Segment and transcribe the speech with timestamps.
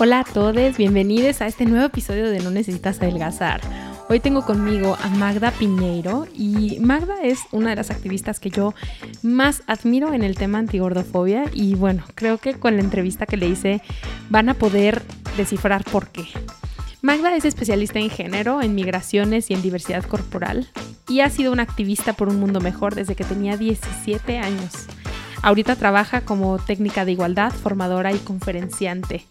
[0.00, 3.60] Hola a todos, bienvenidos a este nuevo episodio de No Necesitas Adelgazar.
[4.08, 8.74] Hoy tengo conmigo a Magda Piñeiro y Magda es una de las activistas que yo
[9.22, 13.48] más admiro en el tema antigordofobia y bueno, creo que con la entrevista que le
[13.48, 13.82] hice
[14.30, 15.02] van a poder
[15.36, 16.28] descifrar por qué.
[17.02, 20.68] Magda es especialista en género, en migraciones y en diversidad corporal
[21.08, 24.86] y ha sido una activista por un mundo mejor desde que tenía 17 años.
[25.42, 29.26] Ahorita trabaja como técnica de igualdad, formadora y conferenciante.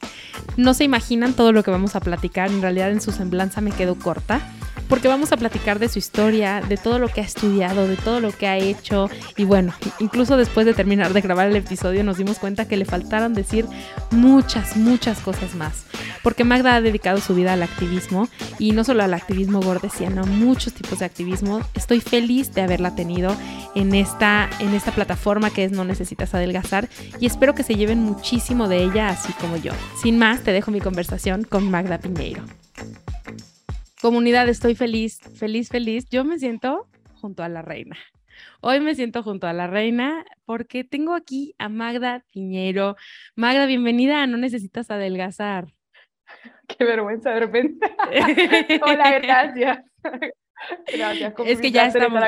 [0.55, 3.71] No se imaginan todo lo que vamos a platicar, en realidad en su semblanza me
[3.71, 4.41] quedo corta,
[4.87, 8.19] porque vamos a platicar de su historia, de todo lo que ha estudiado, de todo
[8.19, 12.17] lo que ha hecho y bueno, incluso después de terminar de grabar el episodio nos
[12.17, 13.65] dimos cuenta que le faltaron decir
[14.11, 15.85] muchas, muchas cosas más,
[16.23, 20.73] porque Magda ha dedicado su vida al activismo y no solo al activismo gordesiano, muchos
[20.73, 21.61] tipos de activismo.
[21.73, 23.35] Estoy feliz de haberla tenido
[23.75, 28.03] en esta, en esta plataforma que es No Necesitas Adelgazar y espero que se lleven
[28.03, 29.71] muchísimo de ella así como yo.
[29.99, 32.43] Sin más, te dejo mi conversación con Magda Piñeiro.
[33.99, 36.07] Comunidad, estoy feliz, feliz, feliz.
[36.11, 36.87] Yo me siento
[37.19, 37.97] junto a la reina.
[38.61, 42.95] Hoy me siento junto a la reina porque tengo aquí a Magda Piñeiro.
[43.35, 45.73] Magda, bienvenida a No Necesitas Adelgazar.
[46.67, 47.87] Qué vergüenza de repente.
[48.83, 49.79] Hola, gracias.
[50.93, 51.33] Gracias.
[51.45, 52.21] Es que ya estamos,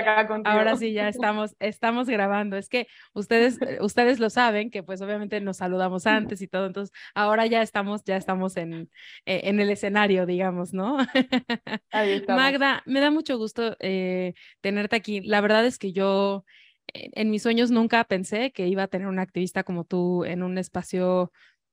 [0.45, 2.57] ahora sí, ya estamos, estamos grabando.
[2.57, 6.67] Es que ustedes, eh, ustedes lo saben, que pues obviamente nos saludamos antes y todo,
[6.67, 8.89] entonces ahora ya estamos, ya estamos en,
[9.25, 10.97] eh, en el escenario, digamos, ¿no?
[12.27, 15.21] Magda, me da mucho gusto eh, tenerte aquí.
[15.21, 16.45] La verdad es que yo
[16.93, 20.57] en mis sueños nunca pensé que iba a tener una activista como tú en un
[20.57, 21.31] espacio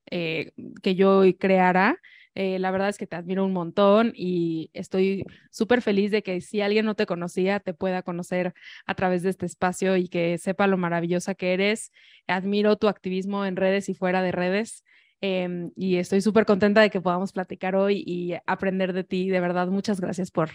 [0.09, 1.99] que yo creara.
[2.36, 6.42] Eh, la verdad es que te admiro un montón y estoy súper feliz de que
[6.42, 8.52] si alguien no te conocía, te pueda conocer
[8.84, 11.92] a través de este espacio y que sepa lo maravillosa que eres.
[12.26, 14.84] Admiro tu activismo en redes y fuera de redes.
[15.22, 19.30] Em, y estoy súper contenta de que podamos platicar hoy y aprender de ti.
[19.30, 20.50] De verdad, muchas gracias por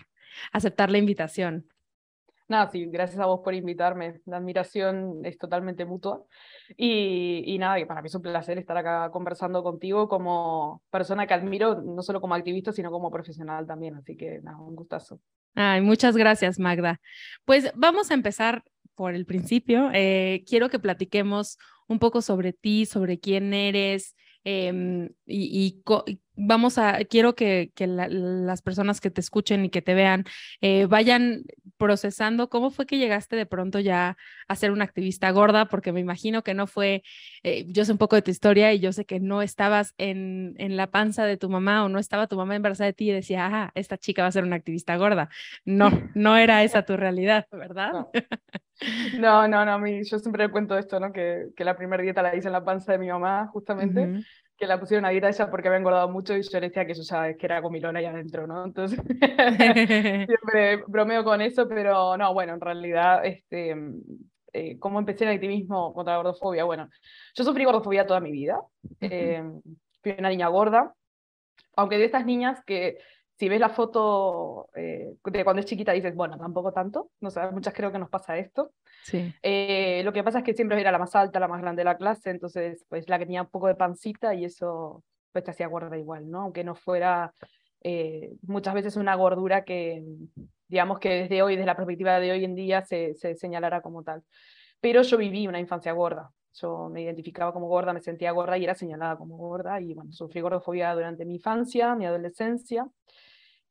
[0.52, 1.66] aceptar la invitación.
[2.52, 4.20] Nada, sí, gracias a vos por invitarme.
[4.26, 6.22] La admiración es totalmente mutua.
[6.76, 11.34] Y, y nada, para mí es un placer estar acá conversando contigo como persona que
[11.34, 13.96] admiro, no solo como activista, sino como profesional también.
[13.96, 15.22] Así que nada, un gustazo.
[15.56, 17.00] Ay, muchas gracias, Magda.
[17.46, 19.90] Pues vamos a empezar por el principio.
[19.94, 21.58] Eh, quiero que platiquemos
[21.88, 24.14] un poco sobre ti, sobre quién eres,
[24.44, 25.84] Em, y,
[26.36, 30.26] vamos a, quiero que, las personas que te escuchen y que te vean
[30.62, 31.44] eh, vayan
[31.78, 36.00] procesando cómo fue que llegaste de pronto ya a ser una activista gorda, porque me
[36.00, 37.04] imagino que no fue,
[37.44, 40.56] eh, yo sé un poco de tu historia y yo sé que no estabas en,
[40.58, 43.14] en, la panza de tu mamá o no estaba tu mamá embarazada de ti y
[43.14, 45.30] decía, ah, esta chica va a ser una activista gorda.
[45.66, 47.92] No, no era esa tu realidad, ¿verdad?
[47.94, 48.12] No,
[49.48, 51.12] no, no, yo siempre cuento esto, ¿no?
[51.12, 54.24] Que, que la primera dieta la hice en la panza de mi mamá, justamente,
[54.62, 56.94] que la pusieron a dieta ella porque había engordado mucho y yo le decía que
[56.94, 58.64] yo ya que era comilona ahí adentro, ¿no?
[58.64, 59.00] Entonces,
[60.28, 63.76] siempre bromeo con eso, pero no, bueno, en realidad, este,
[64.54, 66.64] eh, ¿cómo empecé el activismo contra la gordofobia?
[66.64, 66.88] Bueno,
[67.34, 68.62] yo sufrí gordofobia toda mi vida,
[69.00, 69.44] eh,
[70.04, 70.94] fui una niña gorda,
[71.76, 73.00] aunque de estas niñas que
[73.42, 77.42] si ves la foto eh, de cuando es chiquita dices, bueno, tampoco tanto, no sé,
[77.52, 78.74] muchas creo que nos pasa esto.
[79.04, 79.34] Sí.
[79.42, 81.86] Eh, lo que pasa es que siempre era la más alta, la más grande de
[81.86, 85.50] la clase, entonces pues la que tenía un poco de pancita y eso pues te
[85.50, 86.42] hacía gorda igual, ¿no?
[86.42, 87.34] Aunque no fuera
[87.84, 90.04] eh, muchas veces una gordura que,
[90.68, 94.04] digamos que desde hoy, desde la perspectiva de hoy en día, se, se señalara como
[94.04, 94.22] tal.
[94.80, 98.66] Pero yo viví una infancia gorda, yo me identificaba como gorda, me sentía gorda y
[98.66, 99.82] era señalada como gorda.
[99.82, 102.88] Y bueno, sufrí gordofobia durante mi infancia, mi adolescencia.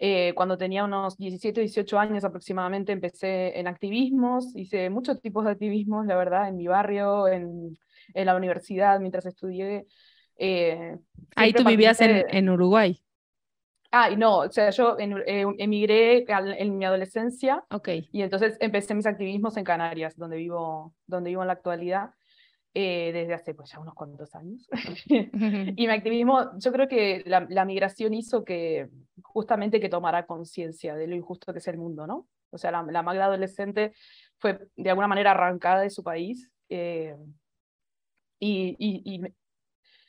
[0.03, 5.51] Eh, cuando tenía unos 17, 18 años aproximadamente empecé en activismos, hice muchos tipos de
[5.51, 7.79] activismos, la verdad, en mi barrio, en,
[8.15, 9.87] en la universidad, mientras estudié.
[10.39, 10.97] Eh,
[11.37, 12.99] Ahí tú vivías en, en, Uruguay.
[13.91, 17.63] Ah, no, o sea, yo eh, emigré en mi adolescencia.
[17.71, 17.89] Ok.
[18.11, 22.15] Y entonces empecé mis activismos en Canarias, donde vivo, donde vivo en la actualidad.
[22.73, 24.69] Eh, desde hace pues ya unos cuantos años.
[25.77, 28.89] y mi activismo, yo creo que la, la, migración hizo que
[29.23, 32.29] justamente que tomara conciencia de lo injusto que es el mundo, ¿no?
[32.51, 33.93] O sea, la, la Magda adolescente
[34.39, 37.17] fue de alguna manera arrancada de su país eh,
[38.39, 39.21] y, y,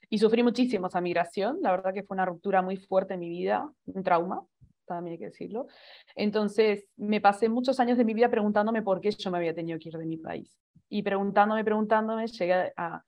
[0.09, 1.57] y, sufrí muchísimo esa migración.
[1.61, 4.45] La verdad que fue una ruptura muy fuerte en mi vida, un trauma,
[4.85, 5.67] también hay que decirlo.
[6.15, 9.79] Entonces, me pasé muchos años de mi vida preguntándome por qué yo me había tenido
[9.79, 10.57] que ir de mi país
[10.91, 13.03] y preguntándome, preguntándome, llegué a,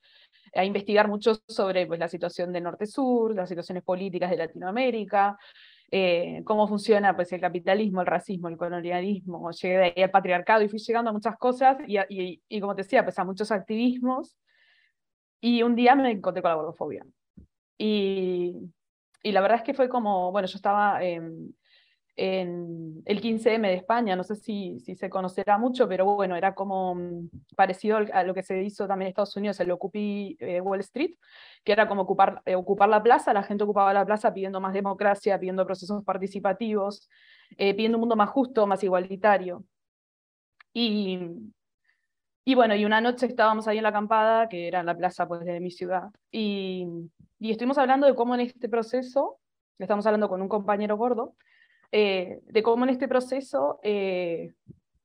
[0.56, 5.38] a investigar mucho sobre pues, la situación de Norte-Sur, las situaciones políticas de Latinoamérica,
[5.92, 10.64] eh, cómo funciona pues, el capitalismo, el racismo, el colonialismo, llegué de ahí al patriarcado
[10.64, 13.52] y fui llegando a muchas cosas y, y, y, como te decía, pues a muchos
[13.52, 14.38] activismos
[15.42, 17.06] y un día me encontré con la gordofobia.
[17.78, 18.56] Y,
[19.22, 21.04] y la verdad es que fue como, bueno, yo estaba...
[21.04, 21.54] en
[22.16, 26.54] en el 15M de España, no sé si, si se conocerá mucho, pero bueno, era
[26.54, 30.62] como mm, parecido a lo que se hizo también en Estados Unidos, el Occupy eh,
[30.62, 31.16] Wall Street,
[31.64, 34.74] que era como ocupar, eh, ocupar la plaza, la gente ocupaba la plaza pidiendo más
[34.74, 37.10] democracia, pidiendo procesos participativos,
[37.58, 39.64] eh, pidiendo un mundo más justo, más igualitario.
[40.72, 41.20] Y,
[42.46, 45.46] y bueno, y una noche estábamos ahí en la acampada, que era la plaza pues,
[45.46, 46.86] de mi ciudad, y,
[47.40, 49.40] y estuvimos hablando de cómo en este proceso,
[49.80, 51.36] estamos hablando con un compañero gordo,
[51.96, 54.56] eh, de cómo en este proceso eh,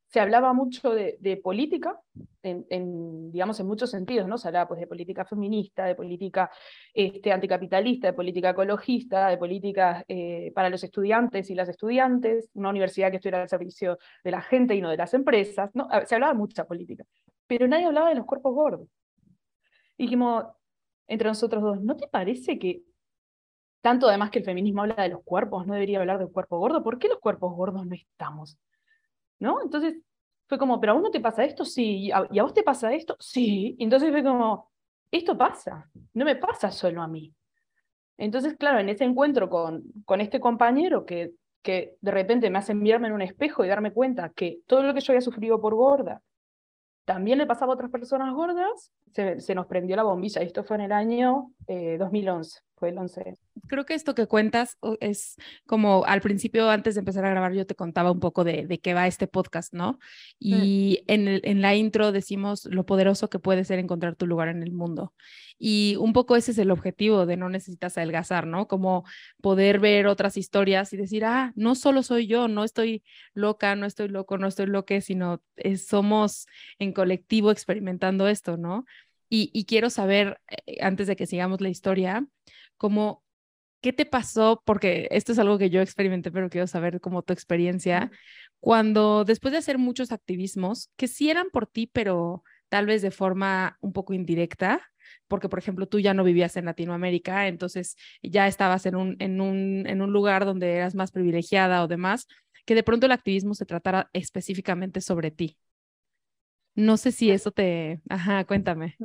[0.07, 2.01] se hablaba mucho de, política,
[2.43, 4.39] en, digamos, en muchos sentidos, ¿no?
[4.39, 6.51] Se hablaba pues, de política feminista, de política
[6.95, 12.71] este, anticapitalista, de política ecologista, de política eh, para los estudiantes y las estudiantes, una
[12.71, 15.89] universidad que estuviera al servicio de la gente y no de las empresas, ¿no?
[16.07, 17.05] Se hablaba mucha política,
[17.47, 18.89] pero nadie hablaba de los cuerpos gordos.
[19.99, 20.47] Y dijimos,
[21.07, 22.83] entre nosotros dos, ¿no te parece que
[23.81, 26.83] tanto además que el feminismo habla de los cuerpos, no debería hablar del cuerpo gordo,
[26.83, 28.59] ¿por qué los cuerpos gordos no estamos?
[29.39, 29.63] ¿No?
[29.63, 29.97] Entonces
[30.49, 31.65] fue como, ¿pero a vos no te pasa esto?
[31.65, 32.07] Sí.
[32.07, 33.17] ¿Y a vos te pasa esto?
[33.21, 33.77] Sí.
[33.79, 34.71] entonces fue como,
[35.11, 37.33] esto pasa, no me pasa solo a mí.
[38.17, 41.33] Entonces, claro, en ese encuentro con, con este compañero que,
[41.63, 44.93] que de repente me hace mirarme en un espejo y darme cuenta que todo lo
[44.93, 46.21] que yo había sufrido por gorda
[47.05, 50.43] también le pasaba a otras personas gordas, se, se nos prendió la bombilla.
[50.43, 54.77] Esto fue en el año 2011, eh, fue el 11 creo que esto que cuentas
[55.01, 58.67] es como al principio, antes de empezar a grabar, yo te contaba un poco de,
[58.67, 59.99] de qué va este podcast, ¿no?
[60.39, 64.49] Y en, el, en la intro decimos lo poderoso que puede ser encontrar tu lugar
[64.49, 65.13] en el mundo.
[65.59, 68.69] Y un poco ese es el objetivo de no necesitas adelgazar, ¿no?
[68.69, 69.05] Como
[69.41, 73.03] poder ver otras historias y decir, ah, no solo soy yo, no estoy
[73.35, 75.43] loca, no estoy loco, no estoy loque, sino
[75.85, 76.47] somos
[76.79, 78.85] en colectivo experimentando esto, ¿no?
[79.31, 82.27] Y, quiero saber, eh, antes de que sigamos la historia,
[82.77, 83.23] cómo
[83.81, 84.63] ¿qué te pasó?
[84.65, 88.11] Porque esto es algo que yo experimenté, pero quiero saber cómo tu experiencia,
[88.61, 93.11] cuando después de hacer muchos activismos, que sí eran por ti, pero tal vez de
[93.11, 94.83] forma un poco indirecta,
[95.29, 99.41] porque por ejemplo tú ya no vivías en Latinoamérica, entonces ya estabas en un, en
[99.41, 102.27] un, en un lugar donde eras más privilegiada o demás,
[102.67, 105.57] que de pronto el activismo se tratara específicamente sobre ti.
[106.79, 108.01] No sé si eso te...
[108.09, 108.97] Ajá, cuéntame.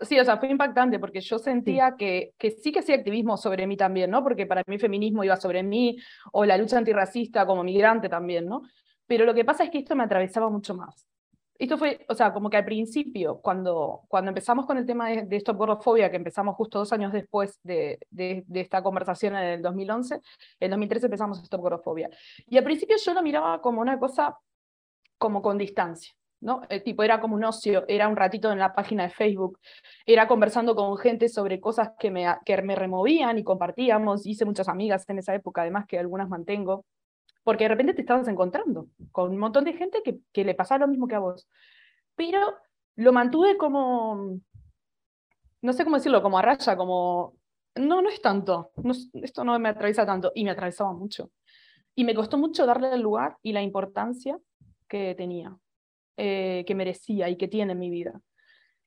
[0.00, 3.68] Sí, o sea, fue impactante porque yo sentía Que, que sí que hacía activismo sobre
[3.68, 4.24] mí también, ¿no?
[4.24, 5.98] Porque para mí feminismo iba sobre mí,
[6.32, 8.62] o la lucha antirracista como migrante también, ¿no?
[9.06, 11.06] Pero lo que pasa es que esto me atravesaba mucho más.
[11.56, 15.22] Esto fue, o sea, como que al principio, cuando, cuando empezamos con el tema de,
[15.26, 19.44] de Stop Gordofobia, que empezamos justo dos años después de, de, de, esta conversación en
[19.44, 20.20] el 2011,
[20.58, 22.10] en 2013 empezamos Stop Gordofobia.
[22.48, 24.36] Y al principio yo lo miraba como una cosa
[25.18, 26.12] como con distancia.
[26.40, 26.62] ¿No?
[26.68, 29.58] El tipo era como un ocio, era un ratito en la página de Facebook,
[30.04, 34.68] era conversando con gente sobre cosas que me, que me removían y compartíamos, hice muchas
[34.68, 36.84] amigas en esa época, además que algunas mantengo,
[37.44, 40.80] porque de repente te estabas encontrando con un montón de gente que, que le pasaba
[40.80, 41.48] lo mismo que a vos.
[42.16, 42.40] Pero
[42.96, 44.40] lo mantuve como,
[45.62, 47.34] no sé cómo decirlo, como a raya, como,
[47.74, 51.30] no, no es tanto, no, esto no me atraviesa tanto, y me atravesaba mucho.
[51.94, 54.38] Y me costó mucho darle el lugar y la importancia
[54.88, 55.56] que tenía.
[56.18, 58.18] Eh, que merecía y que tiene en mi vida.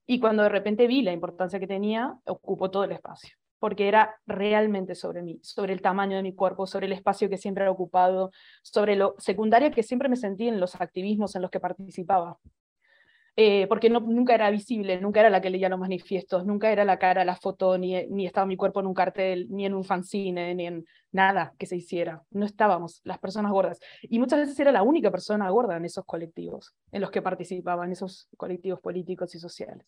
[0.08, 4.16] Y cuando de repente vi la importancia que tenía, ocupó todo el espacio, porque era
[4.26, 7.68] realmente sobre mí, sobre el tamaño de mi cuerpo, sobre el espacio que siempre he
[7.68, 8.32] ocupado,
[8.64, 12.40] sobre lo secundaria que siempre me sentí en los activismos en los que participaba.
[13.42, 16.84] Eh, porque no, nunca era visible, nunca era la que leía los manifiestos, nunca era
[16.84, 19.86] la cara, la foto, ni, ni estaba mi cuerpo en un cartel, ni en un
[19.86, 22.22] fanzine, ni en nada que se hiciera.
[22.32, 23.80] No estábamos las personas gordas.
[24.02, 27.86] Y muchas veces era la única persona gorda en esos colectivos, en los que participaba,
[27.86, 29.88] en esos colectivos políticos y sociales.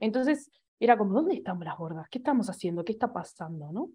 [0.00, 2.08] Entonces, era como, ¿dónde estamos las gordas?
[2.08, 2.86] ¿Qué estamos haciendo?
[2.86, 3.70] ¿Qué está pasando?
[3.70, 3.90] ¿no?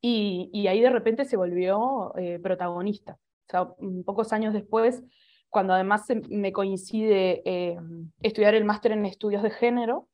[0.00, 3.18] Y, ahí de repente se volvió eh, protagonista.
[3.48, 3.68] O sea,
[4.04, 5.02] pocos años después,
[5.48, 7.78] cuando además me coincide eh,
[8.22, 10.08] estudiar el máster en estudios de género,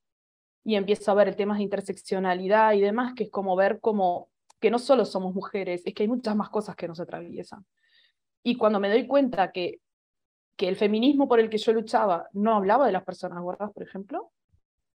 [0.65, 4.29] y empiezo a ver temas de interseccionalidad y demás, que es como ver como
[4.61, 7.67] que no solo somos mujeres, es que hay muchas más cosas que nos atraviesan.
[8.45, 9.81] Y cuando me doy cuenta que,
[10.57, 13.83] que el feminismo por el que yo luchaba no hablaba de las personas gordas, por
[13.83, 14.31] ejemplo,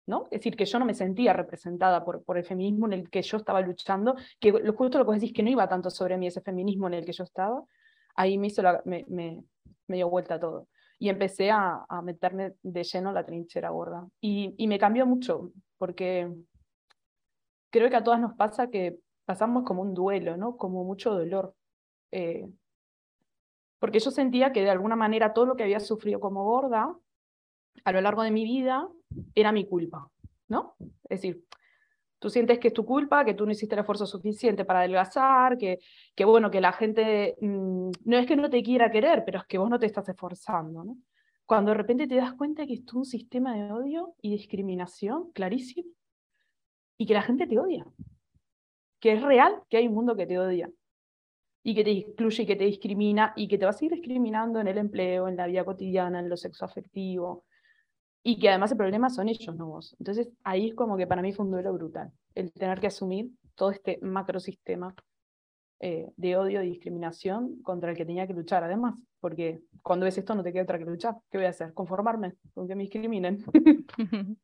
[0.07, 0.25] ¿no?
[0.25, 3.23] Es decir, que yo no me sentía representada por, por el feminismo en el que
[3.23, 6.26] yo estaba luchando, que lo, justo lo que decís que no iba tanto sobre mí
[6.26, 7.62] ese feminismo en el que yo estaba,
[8.14, 9.44] ahí me, hizo me, me,
[9.87, 10.68] me dio vuelta todo
[10.99, 14.09] y empecé a, a, meterme de lleno en la trinchera gorda.
[14.21, 16.33] Y, y, me cambió mucho, porque
[17.71, 20.56] creo que a todas nos pasa que pasamos como un duelo, ¿no?
[20.56, 21.54] Como mucho dolor.
[22.12, 22.49] Eh,
[23.78, 26.97] porque yo sentía que de alguna manera todo lo que había sufrido como gorda
[27.85, 28.88] a lo largo de mi vida
[29.35, 30.09] era mi culpa,
[30.49, 30.76] ¿no?
[31.02, 31.44] Es decir,
[32.25, 35.59] tú sientes que es tu culpa, que tú no hiciste el esfuerzo suficiente para adelgazar,
[35.59, 35.78] que,
[36.14, 39.45] que bueno, que la gente mm, no es que no te quiera querer, pero es
[39.45, 40.97] que vos no te estás esforzando.
[41.45, 45.90] Cuando de repente te das cuenta que es un sistema de odio y discriminación clarísimo
[46.97, 47.85] y que la gente te odia,
[49.00, 50.71] que es real que hay un mundo que te odia
[51.62, 54.61] y que te excluye y que te discrimina y que te va a seguir discriminando
[54.61, 57.45] en el empleo, en la vida cotidiana, en lo sexoafectivo,
[58.26, 59.95] y que además el problema son ellos, no vos.
[60.00, 63.31] Entonces ahí es como que para mí fue un duelo brutal, el tener que asumir
[63.54, 64.95] todo este macrosistema
[65.78, 70.19] eh, de odio y discriminación contra el que tenía que luchar además, porque cuando ves
[70.19, 71.14] esto no te queda otra que luchar.
[71.31, 71.73] ¿Qué voy a hacer?
[71.73, 73.43] Conformarme con me discriminen.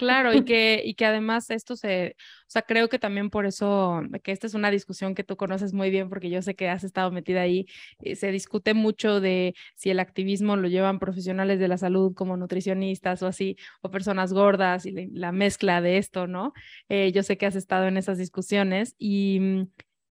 [0.00, 4.02] claro, y que, y que además esto se, o sea, creo que también por eso,
[4.24, 6.82] que esta es una discusión que tú conoces muy bien, porque yo sé que has
[6.82, 7.66] estado metida ahí,
[8.00, 12.36] eh, se discute mucho de si el activismo lo llevan profesionales de la salud como
[12.36, 16.54] nutricionistas o así, o personas gordas y la, mezcla de esto, ¿no?
[16.88, 19.66] Eh, yo sé que has estado en esas discusiones y mm,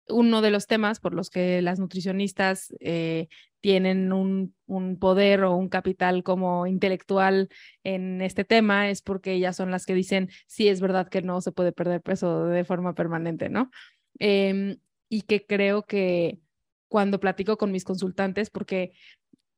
[0.09, 3.27] uno de los temas por los que las nutricionistas eh,
[3.61, 4.53] tienen un,
[4.99, 7.49] poder o un capital como intelectual
[7.83, 11.41] en este tema es porque ellas son las que dicen, sí, es verdad que no
[11.41, 13.71] se puede perder peso de forma permanente, ¿no?
[14.19, 14.77] Em,
[15.09, 16.39] y que creo que
[16.87, 18.91] cuando platico con mis consultantes, porque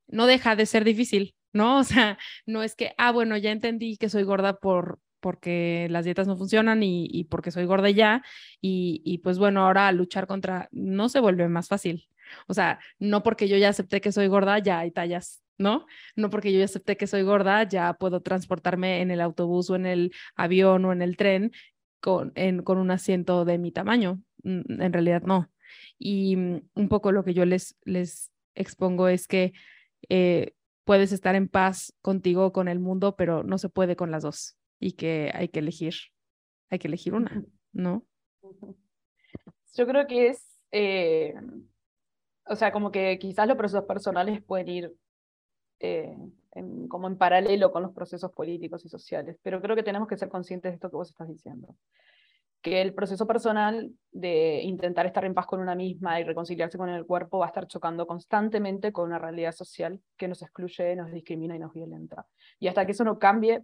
[0.07, 1.79] no deja de ser difícil, ¿no?
[1.79, 6.05] O sea, no es que, ah, bueno, ya entendí que soy gorda por, porque las
[6.05, 8.23] dietas no funcionan y, porque soy gorda ya,
[8.61, 12.07] y, pues bueno, ahora luchar contra no se vuelve más fácil.
[12.47, 15.85] O sea, no porque yo ya acepté que soy gorda, ya hay tallas, ¿no?
[16.15, 19.75] No porque yo ya acepté que soy gorda, ya puedo transportarme en el autobús o
[19.75, 21.51] en el avión o en el tren
[22.01, 22.33] con,
[22.63, 24.21] con un asiento de mi tamaño.
[24.43, 25.49] En realidad no.
[25.97, 29.53] Y mm, un poco lo que yo les, les expongo es que
[30.09, 34.23] eh, puedes estar en paz contigo, con el mundo, pero no se puede con las
[34.23, 35.93] dos y que hay que elegir,
[36.69, 38.05] hay que elegir una, ¿no?
[39.73, 41.33] Yo creo que es, eh,
[42.45, 44.95] o sea, como que quizás los procesos personales pueden ir
[45.79, 46.15] eh,
[46.89, 50.29] como en paralelo con los procesos políticos y sociales, pero creo que tenemos que ser
[50.29, 51.75] conscientes de esto que vos estás diciendo.
[52.61, 56.89] Que el proceso personal de intentar estar en paz con una misma y reconciliarse con
[56.89, 61.11] el cuerpo va a estar chocando constantemente con una realidad social que nos excluye, nos
[61.11, 62.25] discrimina y nos violenta.
[62.59, 63.63] Y hasta que eso no cambie,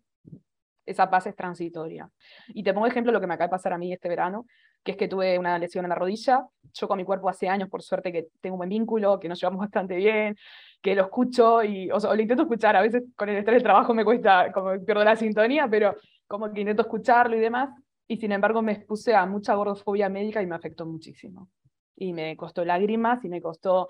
[0.86, 2.10] esa paz es transitoria.
[2.50, 4.46] Y te pongo ejemplo lo que me acaba de pasar a mí este verano,
[4.84, 6.46] que es que tuve una lesión en la rodilla.
[6.74, 9.40] Yo con mi cuerpo hace años, por suerte, que tengo un buen vínculo, que nos
[9.40, 10.36] llevamos bastante bien,
[10.82, 12.76] que lo escucho y, o, lo intento escuchar.
[12.76, 15.96] A veces con el estrés del trabajo me cuesta, como pierdo la sintonía, pero
[16.28, 17.70] como que intento escucharlo y demás.
[18.08, 21.50] Y sin embargo me expuse a mucha gordofobia médica y me afectó muchísimo.
[21.96, 23.88] Y me costó lágrimas y me costó,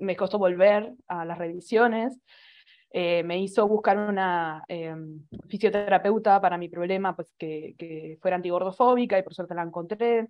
[0.00, 2.20] me costó volver a las revisiones.
[2.90, 4.94] Eh, me hizo buscar una eh,
[5.48, 10.28] fisioterapeuta para mi problema, pues que, que, fuera antigordofóbica y por suerte la encontré.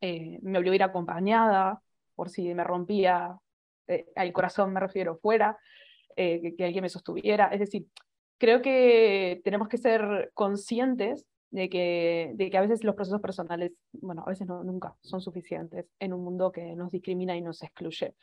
[0.00, 1.80] Eh, me obligó a ir acompañada
[2.14, 3.36] por si me rompía
[3.86, 5.58] el corazón, me refiero, fuera,
[6.16, 7.48] que, que, alguien me sostuviera.
[7.48, 7.86] Es decir,
[8.38, 13.72] creo que tenemos que ser conscientes de que, de que a veces los procesos personales,
[13.92, 17.62] bueno, a veces no, nunca son suficientes en un mundo que nos discrimina y nos
[17.62, 18.14] excluye.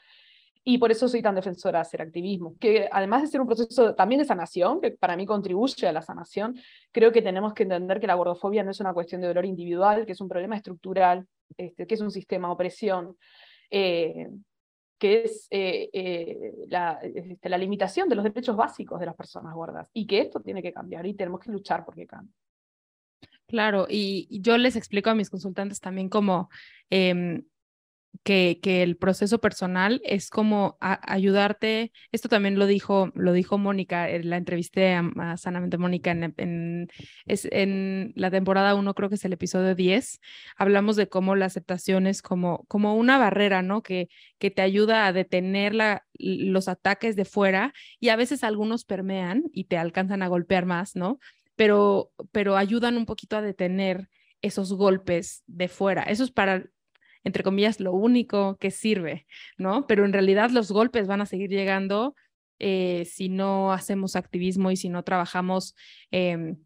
[0.63, 3.95] Y por eso soy tan defensora de hacer activismo, que además de ser un proceso
[3.95, 6.59] también de sanación, que para mí contribuye a la sanación,
[6.91, 10.05] creo que tenemos que entender que la gordofobia no es una cuestión de dolor individual,
[10.05, 11.25] que es un problema estructural,
[11.57, 13.17] este, que es un sistema de opresión,
[13.71, 14.29] eh,
[14.97, 19.53] que es eh, eh, la, este, la, limitación de los derechos básicos de las personas
[19.55, 22.33] gordas, y que esto tiene que cambiar y tenemos que luchar porque cambie.
[23.47, 26.49] Claro, y yo les explico a mis consultantes también como...
[26.89, 27.43] Em,
[28.23, 34.09] que, que, el proceso personal es como ayudarte, esto también lo dijo, lo dijo Mónica,
[34.09, 36.87] eh, la entrevisté a, Sanamente Mónica en,
[37.25, 40.19] es, en la temporada 1, creo que es el episodio 10,
[40.57, 43.81] hablamos de cómo la aceptación es como, como una barrera, ¿no?
[43.83, 48.85] Que, que te ayuda a detener la, los ataques de fuera y a veces algunos
[48.85, 51.19] permean y te alcanzan a golpear más, ¿no?
[51.55, 54.09] Pero, pero ayudan un poquito a detener
[54.41, 56.03] esos golpes de fuera.
[56.03, 56.65] Eso es para
[57.23, 59.87] entre comillas, lo único que sirve, ¿no?
[59.87, 62.15] Pero en realidad los golpes van a seguir llegando
[62.59, 65.75] eh, si no hacemos activismo y si no trabajamos
[66.11, 66.57] em,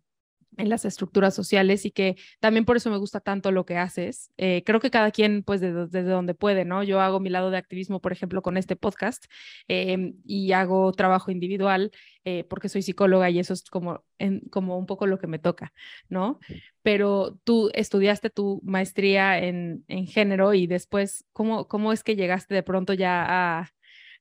[0.57, 4.31] en las estructuras sociales y que también por eso me gusta tanto lo que haces.
[4.37, 6.83] Eh, creo que cada quien, pues, desde donde puede, ¿no?
[6.83, 9.25] Yo hago mi lado de activismo, por ejemplo, con este podcast
[9.67, 11.91] em, y hago trabajo individual
[12.25, 14.03] eh, porque soy psicóloga y eso es como,
[14.49, 15.73] como un poco lo que me toca,
[16.09, 16.39] ¿no?
[16.81, 22.53] Pero tú estudiaste tu maestría en, en género y después, ¿cómo, ¿cómo es que llegaste
[22.55, 23.25] de pronto ya
[23.59, 23.73] a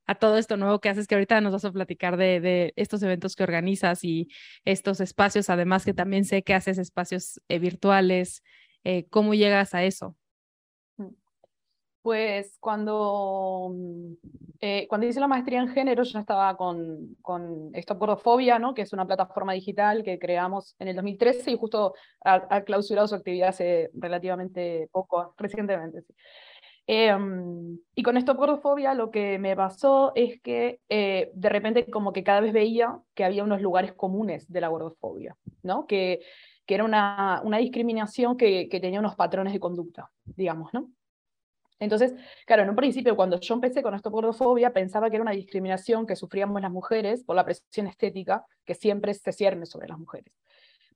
[0.06, 3.36] a todo esto nuevo que haces, que ahorita nos vas a platicar de, estos eventos
[3.36, 4.28] que organizas y
[4.64, 8.42] estos espacios, además que también sé que haces espacios eh, virtuales.
[8.84, 10.16] Eh, ¿Cómo llegas a eso?
[10.96, 11.08] Mm.
[12.02, 14.12] Pues cuando, mm,
[14.60, 18.74] eh, cuando hice la maestría en género, yo estaba con, con Gordofobia, ¿no?
[18.74, 21.94] que es una plataforma digital que creamos en el 2013 y justo
[22.24, 26.02] ha, clausurado su actividad hace relativamente poco, recientemente.
[26.02, 26.14] Sí.
[26.94, 32.12] Em, y con esto gordofobia lo que me pasó es que eh, de repente como
[32.12, 35.86] que cada vez veía que había unos lugares comunes de la gordofobia, ¿no?
[35.86, 36.20] Que,
[36.66, 40.90] que era una, una discriminación que, que, tenía unos patrones de conducta, digamos, ¿no?
[41.78, 45.32] Entonces, claro, en un principio cuando yo empecé con esto gordofobia pensaba que era una
[45.32, 49.98] discriminación que sufríamos las mujeres por la presión estética que siempre se cierne sobre las
[49.98, 50.34] mujeres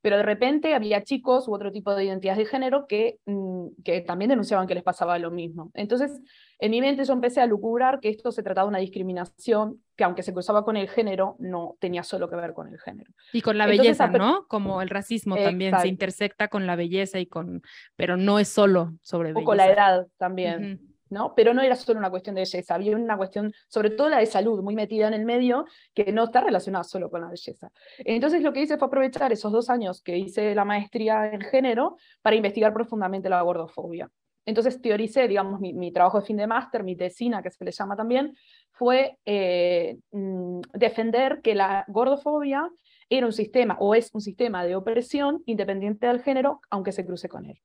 [0.01, 4.01] pero de repente había chicos u otro tipo de identidades de género que, mm, que
[4.01, 5.71] también denunciaban que les pasaba lo mismo.
[5.73, 6.21] Entonces,
[6.59, 10.03] en mi mente yo empecé a lucubrar que esto se trataba de una discriminación que
[10.03, 13.11] aunque se cruzaba con el género, no tenía solo que ver con el género.
[13.33, 14.45] Y con la belleza, ¿no?
[14.47, 17.61] Como el racismo también se intersecta con la belleza y con,
[17.95, 19.43] pero no es solo sobre belleza.
[19.43, 20.86] O con la edad también.
[21.09, 21.33] ¿No?
[21.35, 24.25] Pero no era solo una cuestión de belleza, había una cuestión, sobre todo la de
[24.25, 27.69] salud, muy metida en el medio, que no está relacionada solo con la belleza.
[27.99, 31.97] Entonces lo que hice fue aprovechar esos dos años que hice la maestría en género
[32.21, 34.09] para investigar profundamente la gordofobia.
[34.45, 37.97] Entonces teoricé, digamos, mi, trabajo de fin de máster, mi tesina, que se le llama
[37.97, 38.33] también,
[38.71, 42.69] fue eh, mm, defender que la gordofobia
[43.09, 47.27] era un sistema o es un sistema de opresión independiente del género, aunque se cruce
[47.27, 47.59] con él.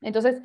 [0.00, 0.42] Entonces,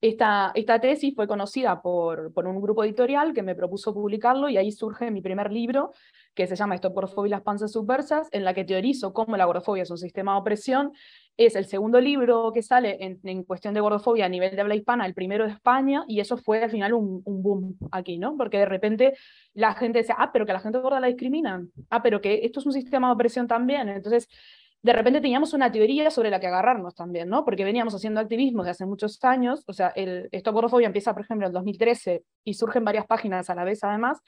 [0.00, 4.58] esta, esta tesis fue conocida por, por, un grupo editorial que me propuso publicarlo y
[4.58, 5.92] ahí surge mi primer libro,
[6.34, 9.84] que se llama Estoporfobia y las panzas subversas, en la que teorizo cómo la gordofobia
[9.84, 10.92] es un sistema de opresión.
[11.38, 14.74] Es el segundo libro que sale en, en cuestión de gordofobia a nivel de habla
[14.74, 18.36] hispana, el primero de España, y eso fue al final un, un boom aquí, ¿no?
[18.36, 19.14] Porque de repente
[19.54, 22.60] la gente decía, ah, pero que la gente gorda la discriminan, ah, pero que esto
[22.60, 23.88] es un sistema de opresión también.
[23.88, 24.28] Entonces,
[24.86, 27.44] de repente teníamos una teoría sobre la que agarrarnos también, ¿no?
[27.44, 31.48] Porque veníamos haciendo activismo de hace muchos años, o sea, el Estopordofobia empieza, por ejemplo,
[31.48, 34.20] en 2013 y surgen varias páginas a la vez además,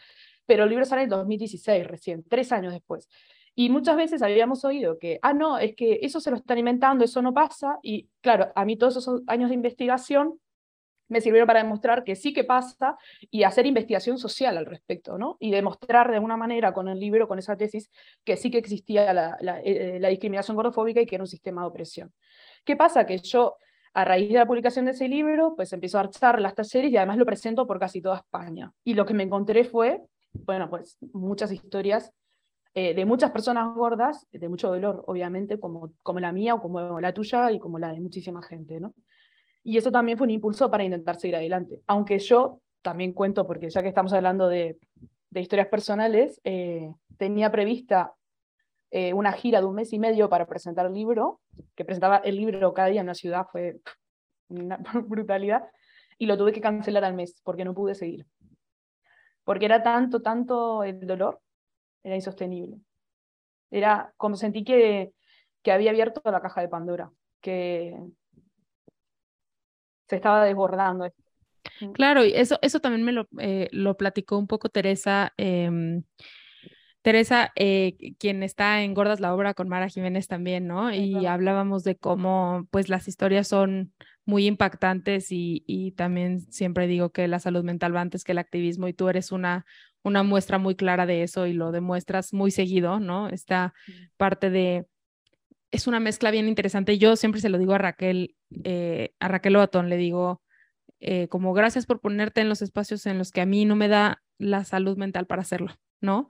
[0.46, 3.08] pero el libro sale en 2016 recién, tres años después.
[3.54, 7.04] Y muchas veces habíamos oído que, ah, no, es que eso se lo están inventando,
[7.04, 10.40] eso no pasa, y claro, a mí todos esos años de investigación
[11.08, 12.96] me sirvieron para demostrar que sí que pasa
[13.30, 15.36] y hacer investigación social al respecto, ¿no?
[15.40, 17.90] Y demostrar de alguna manera con el libro, con esa tesis,
[18.24, 21.62] que sí que existía la, la, eh, la discriminación gordofóbica y que era un sistema
[21.62, 22.12] de opresión.
[22.64, 23.06] ¿Qué pasa?
[23.06, 23.56] Que yo,
[23.94, 26.96] a raíz de la publicación de ese libro, pues empiezo a dar las talleres y
[26.96, 28.72] además lo presento por casi toda España.
[28.84, 32.12] Y lo que me encontré fue, bueno, pues muchas historias
[32.74, 37.00] eh, de muchas personas gordas, de mucho dolor, obviamente, como, como la mía o como
[37.00, 38.94] la tuya y como la de muchísima gente, ¿no?
[39.62, 41.82] Y eso también fue un impulso para intentar seguir adelante.
[41.86, 44.78] Aunque yo también cuento, porque ya que estamos hablando de,
[45.30, 48.14] de historias personales, eh, tenía prevista
[48.90, 51.40] eh, una gira de un mes y medio para presentar el libro,
[51.74, 53.80] que presentaba el libro cada día en una ciudad, fue
[54.48, 55.64] una brutalidad,
[56.16, 58.26] y lo tuve que cancelar al mes porque no pude seguir.
[59.44, 61.40] Porque era tanto, tanto el dolor,
[62.02, 62.78] era insostenible.
[63.70, 65.12] Era como sentí que,
[65.62, 67.94] que había abierto la caja de Pandora, que,
[70.08, 71.12] se estaba desbordando.
[71.80, 71.92] Mm.
[71.92, 75.32] Claro, y eso, eso también me lo, eh, lo platicó un poco Teresa.
[75.36, 76.02] Em,
[77.02, 80.92] Teresa, eh, quien está en Gordas la obra con Mara Jiménez también, ¿no?
[80.92, 83.92] Y hablábamos de cómo pues las historias son
[84.24, 88.38] muy impactantes y, y, también siempre digo que la salud mental va antes que el
[88.38, 89.64] activismo y tú eres una,
[90.02, 93.28] una muestra muy clara de eso y lo demuestras muy seguido, ¿no?
[93.28, 93.72] Esta
[94.18, 94.86] parte de
[95.70, 96.98] es una mezcla bien interesante.
[96.98, 100.42] Yo siempre se lo digo a Raquel, eh, a Raquel Oatón, le digo,
[101.00, 103.88] eh, como gracias por ponerte en los espacios en los que a mí no me
[103.88, 106.28] da la salud mental para hacerlo, ¿no?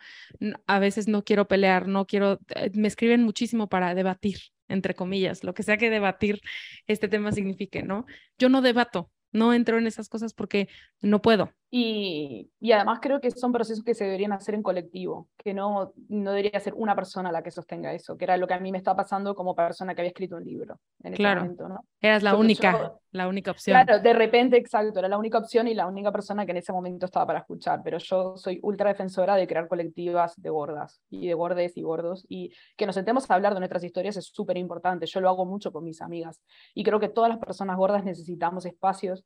[0.66, 5.44] A veces no quiero pelear, no quiero, eh, me escriben muchísimo para debatir, entre comillas,
[5.44, 6.40] lo que sea que debatir
[6.87, 8.07] este tema signifique, ¿no?
[8.38, 10.68] Yo no debato, no entro en esas cosas porque
[11.01, 11.53] no puedo.
[11.70, 15.92] Y, y, además creo que son procesos que se deberían hacer en colectivo, que no,
[16.09, 18.72] no debería ser una persona la que sostenga eso, que era lo que a mí
[18.72, 21.40] me estaba pasando como persona que había escrito un libro en claro.
[21.40, 21.68] ese momento.
[21.68, 21.85] ¿no?
[22.00, 23.74] Eras la única, la única opción.
[23.74, 26.72] Claro, de repente, exacto, era la única opción y la única persona que en ese
[26.72, 31.26] momento estaba para escuchar, pero yo soy ultra defensora de crear colectivas de gordas y
[31.26, 34.57] de gordes y gordos y que nos sentemos a hablar de nuestras historias es súper
[34.57, 36.40] importante, yo lo hago mucho con mis amigas
[36.74, 39.24] y creo que todas las personas gordas necesitamos espacios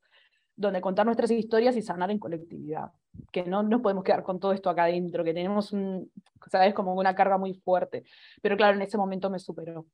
[0.56, 2.92] donde contar nuestras historias y sanar en colectividad,
[3.32, 6.10] que no nos podemos quedar con todo esto acá adentro, que tenemos, un,
[6.50, 6.74] ¿sabes?
[6.74, 8.04] Como una carga muy fuerte.
[8.40, 9.86] Pero claro, en ese momento me superó.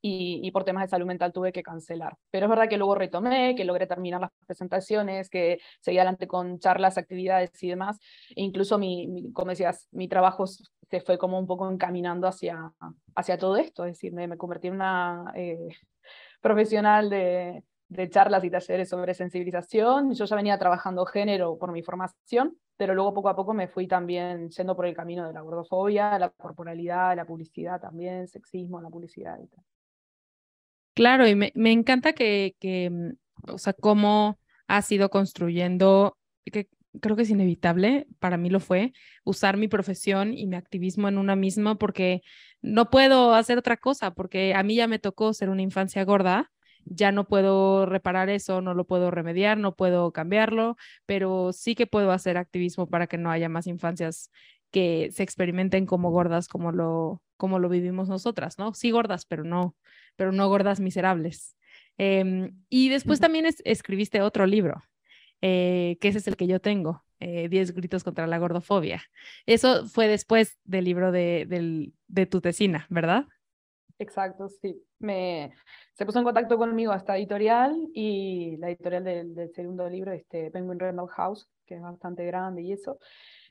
[0.00, 2.16] Y, y, por temas de salud mental tuve que cancelar.
[2.30, 6.60] Pero es verdad que luego retomé, que logré terminar las presentaciones, que seguí adelante con
[6.60, 7.98] charlas, actividades y demás.
[8.36, 12.72] E incluso mi, como decías, mi trabajo se fue como un poco encaminando hacia,
[13.16, 15.68] hacia todo esto, es decir, me, me convertí en una eh,
[16.40, 20.12] profesional de, de charlas y talleres sobre sensibilización.
[20.14, 23.86] Yo ya venía trabajando género por mi formación, pero luego poco a poco me fui
[23.86, 28.90] también yendo por el camino de la gordofobia, la corporalidad, la publicidad también, sexismo, la
[28.90, 29.64] publicidad y tal.
[30.94, 32.90] Claro, y me, me encanta que, que,
[33.46, 36.68] o sea, cómo has ido construyendo, que
[37.00, 38.92] creo que es inevitable, para mí lo fue,
[39.24, 42.22] usar mi profesión y mi activismo en una misma porque
[42.60, 46.50] no puedo hacer otra cosa, porque a mí ya me tocó ser una infancia gorda
[46.90, 51.86] ya no puedo reparar eso, no lo puedo remediar, no puedo cambiarlo, pero sí que
[51.86, 54.30] puedo hacer activismo para que no haya más infancias
[54.70, 58.74] que se experimenten como gordas como lo, como lo vivimos nosotras, ¿no?
[58.74, 59.76] Sí gordas, pero no,
[60.16, 61.56] pero no gordas miserables.
[61.96, 64.82] Em, y después también escribiste otro libro,
[65.40, 69.02] eh, que ese es el que yo tengo, eh, Diez gritos contra la gordofobia.
[69.46, 73.26] Eso fue después del libro de, de tu tesina, ¿verdad?
[73.98, 74.80] Exacto, sí.
[75.00, 75.52] Me,
[75.94, 80.78] se puso en contacto conmigo esta editorial y la editorial del, segundo libro, este Penguin
[80.78, 82.98] Random House, que es bastante grande y eso.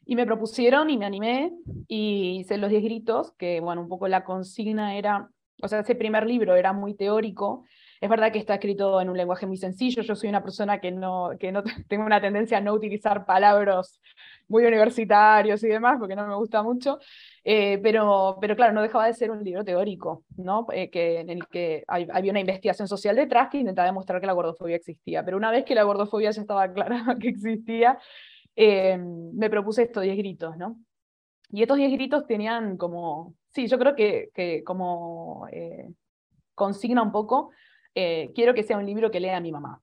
[0.06, 1.52] Y me propusieron y me animé
[1.88, 5.30] y hice los 10 gritos, que bueno, un poco la consigna era,
[5.62, 7.66] o sea, ese primer libro era muy teórico.
[8.00, 10.04] Es verdad que está escrito en un lenguaje muy sencillo.
[10.04, 14.00] Yo soy una persona que no, que no tengo una tendencia a no utilizar palabras
[14.48, 17.00] muy universitarios y demás, porque no me gusta mucho,
[17.44, 20.66] eh, pero, pero claro, no dejaba de ser un libro teórico, ¿no?
[20.72, 24.34] Eh, que, en el que había una investigación social detrás que intentaba demostrar que la
[24.34, 28.00] gordofobia existía, pero una vez que la gordofobia ya estaba clara que existía,
[28.56, 30.80] eh, me propuse estos 10 gritos, ¿no?
[31.50, 35.48] Y estos 10 gritos tenían como, sí, yo creo que, que como
[36.56, 37.52] consigna un poco,
[38.34, 39.82] quiero que sea un libro que lea mi mamá,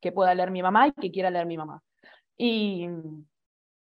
[0.00, 1.82] que pueda leer mi mamá y que quiera leer mi mamá.
[2.36, 2.88] Y,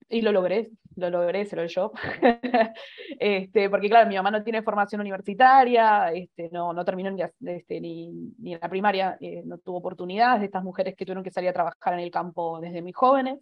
[0.09, 1.93] y lo logré, lo logré, se lo yo.
[3.19, 7.81] este, porque claro, mi mamá no tiene formación universitaria, este, no, no terminó ni, este,
[7.81, 11.51] ni, ni la primaria, eh, no tuvo oportunidades de estas mujeres que tuvieron que salir
[11.51, 13.39] a trabajar en el campo desde muy jóvenes.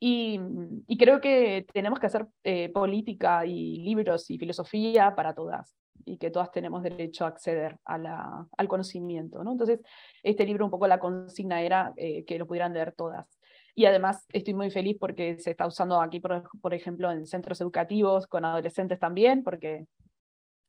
[0.00, 0.40] Y,
[0.86, 6.18] y creo que tenemos que hacer eh, política y libros y filosofía para todas y
[6.18, 9.42] que todas tenemos derecho a acceder a la, al conocimiento.
[9.44, 9.52] ¿no?
[9.52, 9.80] Entonces,
[10.22, 13.26] este libro un poco la consigna era eh, que lo pudieran leer todas.
[13.74, 17.60] Y además estoy muy feliz porque se está usando aquí, por, por ejemplo, en centros
[17.60, 19.86] educativos, con adolescentes también, porque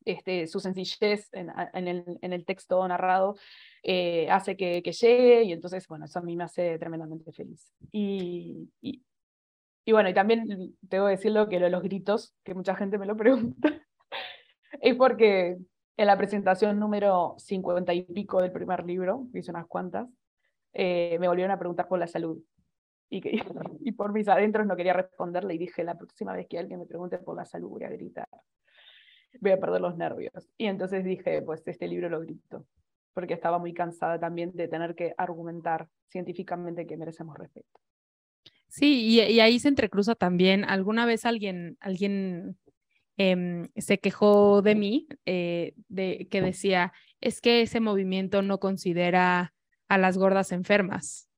[0.06, 3.36] este, su sencillez en, en, el, en el, texto narrado
[3.84, 7.74] eh, hace que, que, llegue y entonces, bueno, eso a mí me hace tremendamente feliz.
[7.91, 9.02] Y, y,
[9.86, 12.98] y bueno, y también tengo que decirlo que lo de los gritos, que mucha gente
[12.98, 13.83] me lo pregunta,
[14.82, 15.58] es porque
[15.98, 20.10] en la presentación número 50 y pico del primer libro, que hice unas cuantas,
[20.74, 22.42] eh, me volvieron a preguntar por la salud
[23.10, 23.32] y, que,
[23.82, 26.86] y por mis adentros no quería responderle y dije, la próxima vez que alguien me
[26.86, 28.28] pregunte por la salud voy a gritar,
[29.40, 30.50] voy a perder los nervios.
[30.58, 32.66] Y entonces dije, pues este libro lo grito,
[33.14, 37.80] porque estaba muy cansada también de tener que argumentar científicamente que merecemos respeto.
[38.68, 42.58] Sí, y, y ahí se entrecruza también, alguna vez alguien, alguien
[43.17, 49.54] eh, se quejó de mí, eh, de, que decía, es que ese movimiento no considera
[49.88, 51.30] a las gordas enfermas.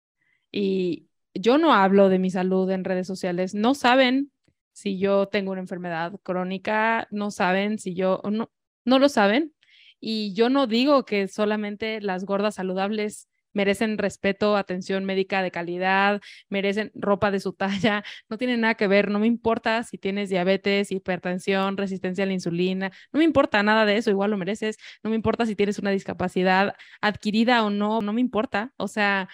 [0.52, 4.32] Y, yo no hablo de mi salud en redes sociales, no saben
[4.72, 8.52] si yo tengo una enfermedad crónica, no saben si yo, no,
[8.86, 9.54] no lo saben.
[10.00, 16.22] Y yo no digo que solamente las gordas saludables merecen respeto, atención médica de calidad,
[16.50, 20.30] merecen ropa de su talla, no tiene nada que ver, no me importa si tienes
[20.30, 24.78] diabetes, hipertensión, resistencia a la insulina, no me importa nada de eso, igual lo mereces,
[25.04, 29.30] no me importa si tienes una discapacidad adquirida o no, no me importa, o sea,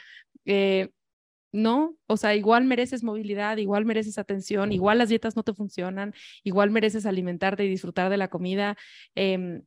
[0.45, 0.89] eh,
[1.51, 6.13] no, o sea, igual mereces movilidad, igual mereces atención, igual las dietas no te funcionan,
[6.43, 8.77] igual mereces alimentarte y disfrutar de la comida.
[9.15, 9.63] Em,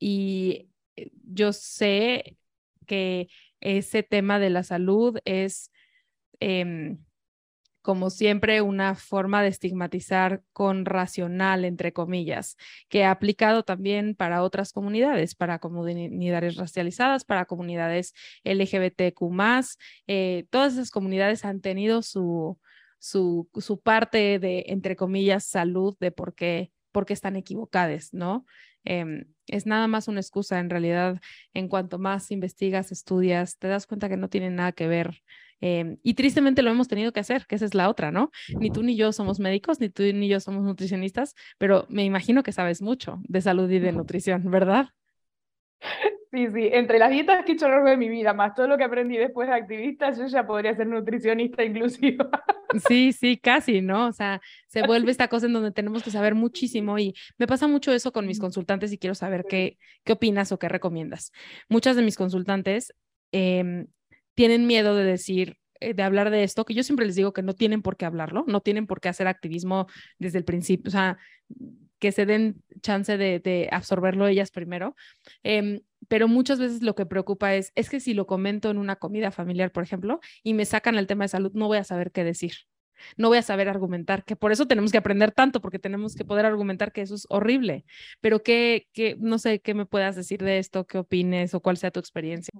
[0.00, 2.36] y eh, yo sé
[2.88, 3.28] que
[3.60, 5.70] ese tema de la salud es
[6.40, 6.98] em,
[7.88, 12.58] como siempre, una forma de estigmatizar con racional, entre comillas,
[12.90, 18.12] que ha aplicado también para otras comunidades, para comunidades racializadas, para comunidades
[18.44, 19.22] LGBTQ.
[20.06, 22.58] Eh, todas esas comunidades han tenido su,
[22.98, 28.44] su, su, parte de, entre comillas, salud de por qué, por qué están equivocadas, ¿no?
[28.84, 30.60] Em, es nada más una excusa.
[30.60, 31.20] En realidad,
[31.54, 35.22] en cuanto más investigas, estudias, te das cuenta que no tiene nada que ver
[35.60, 38.30] Em, y tristemente lo hemos tenido que hacer, que esa es la otra, ¿no?
[38.60, 42.42] Ni tú ni yo somos médicos, ni tú ni yo somos nutricionistas, pero me imagino
[42.42, 44.90] que sabes mucho de salud y de nutrición, ¿verdad?
[46.30, 48.54] Sí, sí, entre las dietas que he hecho a lo largo de mi vida, más
[48.54, 52.28] todo lo que aprendí después de activista, yo ya podría ser nutricionista inclusiva.
[52.86, 54.08] Sí, sí, casi, ¿no?
[54.08, 57.66] O sea, se vuelve esta cosa en donde tenemos que saber muchísimo y me pasa
[57.66, 61.32] mucho eso con mis consultantes y quiero saber qué, qué opinas o qué recomiendas.
[61.70, 62.92] Muchas de mis consultantes
[63.32, 63.86] eh,
[64.34, 67.42] tienen miedo de decir, eh, de hablar de esto, que yo siempre les digo que
[67.42, 69.86] no tienen por qué hablarlo, no tienen por qué hacer activismo
[70.18, 71.18] desde el principio, o sea,
[71.98, 74.94] que se den chance de, absorberlo ellas primero.
[75.42, 78.96] Em, pero muchas veces lo que preocupa es, es que si lo comento en una
[78.96, 82.12] comida familiar, por ejemplo, y me sacan el tema de salud, no voy a saber
[82.12, 82.52] qué decir.
[83.16, 86.24] No voy a saber argumentar, que por eso tenemos que aprender tanto, porque tenemos que
[86.24, 87.84] poder argumentar que eso es horrible.
[88.20, 91.76] Pero qué, qué no sé, qué me puedas decir de esto, qué opines o cuál
[91.76, 92.50] sea tu experiencia.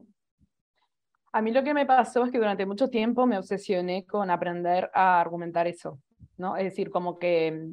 [1.32, 4.90] A mí lo que me pasó es que durante mucho tiempo me obsesioné con aprender
[4.94, 6.00] a argumentar eso,
[6.36, 6.56] ¿no?
[6.56, 7.68] Es decir, como que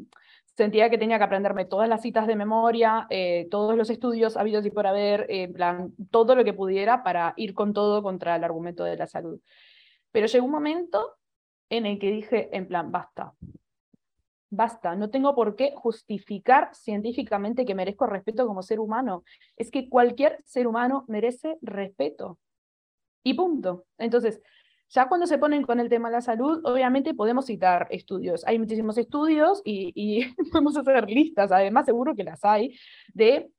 [0.55, 4.65] sentía que tenía que aprenderme todas las citas de memoria, eh, todos los estudios habidos
[4.65, 8.43] y por haber, en plan, todo lo que pudiera para ir con todo contra el
[8.43, 9.39] argumento de la salud.
[10.11, 11.15] Pero llegó un momento
[11.69, 13.33] en el que dije, en plan, basta,
[14.49, 19.23] basta, no tengo por qué justificar científicamente que merezco respeto como ser humano.
[19.57, 22.39] Es que cualquier ser humano merece respeto
[23.23, 23.85] y punto.
[23.97, 24.41] Entonces,
[24.89, 28.45] ya cuando se ponen con el tema de la salud, obviamente podemos citar estudios.
[28.45, 32.77] Hay muchísimos estudios y, podemos hacer listas, además seguro que las hay,
[33.13, 33.49] de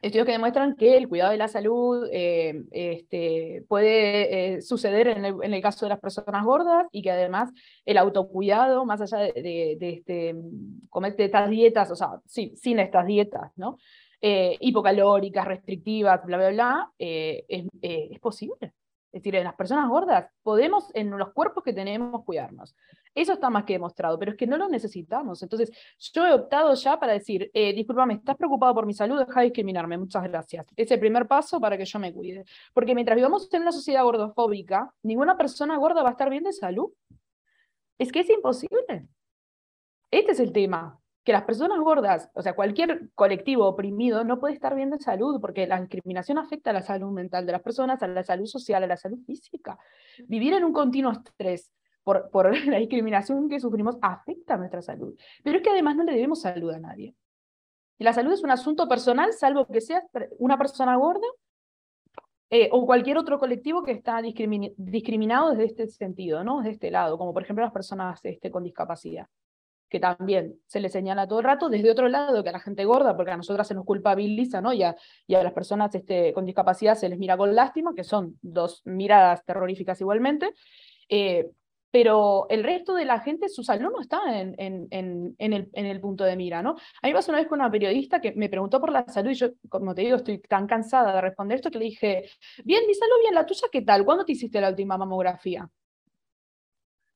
[0.00, 5.24] estudios que demuestran que el cuidado de la salud eh, este, puede eh, suceder en
[5.54, 7.50] el, caso de las personas gordas y que además
[7.84, 10.36] el autocuidado, más allá de, de, este,
[10.88, 13.78] comer estas dietas, o sea, sí, sin estas dietas, ¿no?
[14.20, 18.72] Eh, hipocalóricas, restrictivas, bla, bla, bla, es, es posible.
[19.18, 22.76] Es decir, en las personas gordas podemos, en los cuerpos que tenemos, cuidarnos.
[23.12, 25.42] Eso está más que demostrado, pero es que no lo necesitamos.
[25.42, 25.72] Entonces,
[26.12, 29.18] yo he optado ya para decir, eh, discúlpame, ¿estás preocupado por mi salud?
[29.18, 30.66] Deja de discriminarme, muchas gracias.
[30.76, 32.44] Es el primer paso para que yo me cuide.
[32.72, 36.52] Porque mientras vivamos en una sociedad gordofóbica, ninguna persona gorda va a estar bien de
[36.52, 36.92] salud.
[37.98, 39.08] Es que es imposible.
[40.12, 44.54] Este es el tema que las personas gordas, o sea, cualquier colectivo oprimido no puede
[44.54, 48.02] estar bien de salud, porque la discriminación afecta a la salud mental de las personas,
[48.02, 49.78] a la salud social, a la salud física.
[50.26, 51.70] Vivir en un continuo estrés
[52.02, 55.14] por, por la discriminación que sufrimos afecta a nuestra salud.
[55.44, 57.14] Pero es que además no le debemos salud a nadie.
[57.98, 60.04] Y la salud es un asunto personal, salvo que seas
[60.38, 61.26] una persona gorda
[62.48, 66.60] eh, o cualquier otro colectivo que está discriminado desde este sentido, ¿no?
[66.60, 69.26] Desde este lado, como por ejemplo las personas este, con discapacidad
[69.88, 72.84] que también se le señala todo el rato, desde otro lado que a la gente
[72.84, 74.72] gorda, porque a nosotras se nos culpabiliza, ¿no?
[74.72, 74.96] Y a,
[75.26, 78.82] y a las personas este, con discapacidad se les mira con lástima, que son dos
[78.84, 80.52] miradas terroríficas igualmente,
[81.08, 81.48] eh,
[81.90, 85.86] pero el resto de la gente, su salud no está en, en, en, el, en
[85.86, 86.76] el punto de mira, ¿no?
[87.02, 89.34] A mí pasó una vez con una periodista que me preguntó por la salud y
[89.34, 92.28] yo, como te digo, estoy tan cansada de responder esto que le dije,
[92.64, 94.04] bien, mi salud bien, la tuya, ¿qué tal?
[94.04, 95.68] ¿Cuándo te hiciste la última mamografía?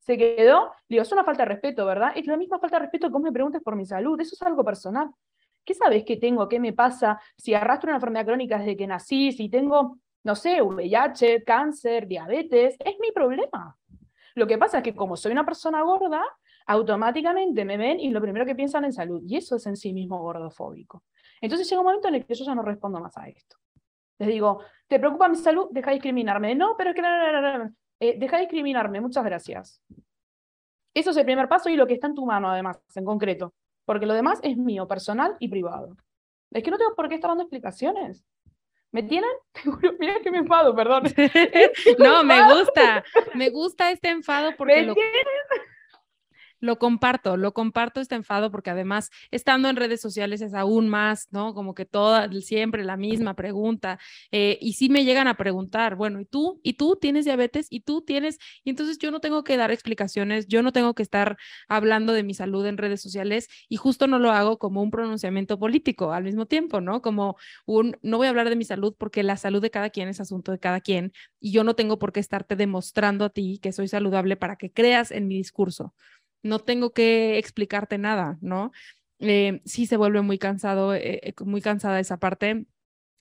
[0.04, 2.12] Se quedó, digo, es una falta de respeto, ¿verdad?
[2.16, 4.42] Es la misma falta de respeto que vos me preguntes por mi salud, eso es
[4.42, 5.10] algo personal.
[5.64, 6.48] ¿Qué sabes que tengo?
[6.48, 7.20] ¿Qué me pasa?
[7.36, 12.76] Si arrastro una enfermedad crónica desde que nací, si tengo, no sé, VIH, cáncer, diabetes,
[12.80, 13.76] es mi problema.
[14.34, 16.24] Lo que pasa es que como soy una persona gorda,
[16.66, 19.92] automáticamente me ven y lo primero que piensan en salud, y eso es en sí
[19.92, 21.04] mismo gordofóbico.
[21.40, 23.56] Entonces llega un momento en el que yo ya no respondo más a esto.
[24.18, 25.68] Les digo, ¿te preocupa mi salud?
[25.70, 26.56] Deja de discriminarme.
[26.56, 27.02] No, pero es que...
[28.02, 29.80] Eh, deja de discriminarme, muchas gracias.
[30.92, 33.54] Eso es el primer paso y lo que está en tu mano, además, en concreto.
[33.84, 35.96] Porque lo demás es mío, personal y privado.
[36.50, 38.24] Es que no tengo por qué estar dando explicaciones.
[38.90, 39.30] ¿Me tienen?
[40.00, 41.04] Mira que me enfado, perdón.
[42.00, 43.04] no, me gusta.
[43.34, 45.24] Me gusta este enfado porque ¿Me tienen?
[46.62, 51.26] Lo comparto, lo comparto este enfado porque además estando en redes sociales es aún más,
[51.32, 51.54] ¿no?
[51.54, 53.98] Como que toda, siempre la misma pregunta.
[54.30, 56.60] Eh, y sí me llegan a preguntar, bueno, ¿y tú?
[56.62, 57.66] ¿Y tú tienes diabetes?
[57.68, 58.38] ¿Y tú tienes?
[58.62, 61.36] Y entonces yo no tengo que dar explicaciones, yo no tengo que estar
[61.68, 65.58] hablando de mi salud en redes sociales y justo no lo hago como un pronunciamiento
[65.58, 67.02] político al mismo tiempo, ¿no?
[67.02, 70.08] Como un, no voy a hablar de mi salud porque la salud de cada quien
[70.08, 73.58] es asunto de cada quien y yo no tengo por qué estarte demostrando a ti
[73.60, 75.92] que soy saludable para que creas en mi discurso
[76.42, 78.72] no tengo que explicarte nada, ¿no?
[79.18, 82.66] Eh, sí se vuelve muy cansado, eh, eh, muy cansada esa parte.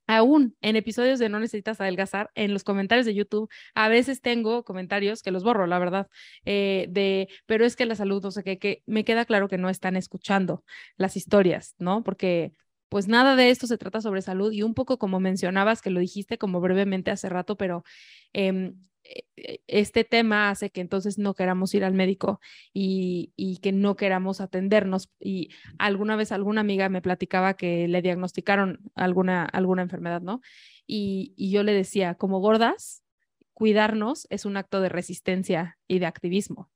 [0.07, 4.63] Aún en episodios de No necesitas adelgazar, en los comentarios de YouTube, a veces tengo
[4.63, 6.07] comentarios que los borro, la verdad,
[6.43, 9.69] de, pero es que la salud, o sea, que, que me queda claro que no
[9.69, 10.63] están escuchando
[10.97, 12.03] las historias, ¿no?
[12.03, 12.53] Porque
[12.91, 16.01] pues nada de esto se trata sobre salud y un poco como mencionabas, que lo
[16.01, 17.85] dijiste como brevemente hace rato, pero
[18.33, 18.73] eh,
[19.05, 22.41] e, e, este tema hace que entonces no queramos ir al médico
[22.73, 25.09] y, que no queramos atendernos.
[25.21, 30.41] Y alguna vez alguna amiga me platicaba que le diagnosticaron alguna, alguna enfermedad, ¿no?
[30.85, 33.05] Y, y yo le decía, como gordas,
[33.53, 36.69] cuidarnos es un acto de resistencia y de activismo,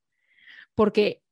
[0.75, 1.24] porque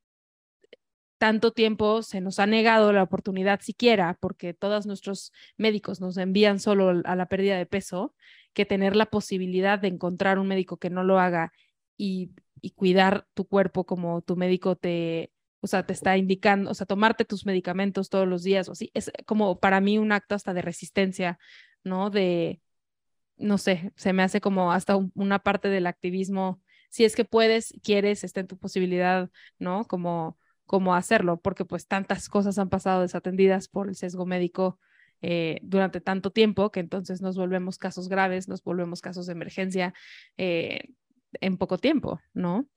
[1.23, 6.59] tanto tiempo se nos ha negado la oportunidad siquiera, porque todos nuestros médicos nos envían
[6.59, 8.13] solo a la pérdida de peso,
[8.51, 11.53] que tener la posibilidad de encontrar un médico que no lo haga
[11.95, 12.31] y,
[12.75, 15.31] cuidar tu cuerpo como tu médico te,
[15.61, 18.91] o sea, te está indicando, o sea, tomarte tus medicamentos todos los días o así,
[18.93, 21.39] es como para mí un acto hasta de resistencia,
[21.85, 22.09] ¿no?
[22.09, 22.59] De,
[23.37, 27.73] no sé, se me hace como hasta una parte del activismo, si es que puedes,
[27.81, 29.85] quieres, está en tu posibilidad, ¿no?
[29.85, 34.79] Como, como hacerlo, porque pues tantas cosas han pasado desatendidas por el sesgo médico
[35.21, 39.93] eh, durante tanto tiempo que entonces nos volvemos casos graves, nos volvemos casos de emergencia
[40.37, 40.89] eh,
[41.39, 42.67] en poco tiempo, ¿no?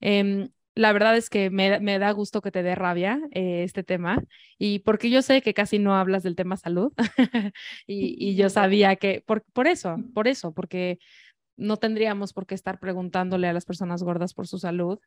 [0.00, 4.22] Em, la verdad es que me, da gusto que te dé rabia eh, este tema
[4.58, 6.92] y porque yo sé que casi no hablas del tema salud
[7.86, 10.98] y, yo sabía que por, por eso, por eso, porque
[11.56, 14.98] no tendríamos por qué estar preguntándole a las personas gordas por su salud.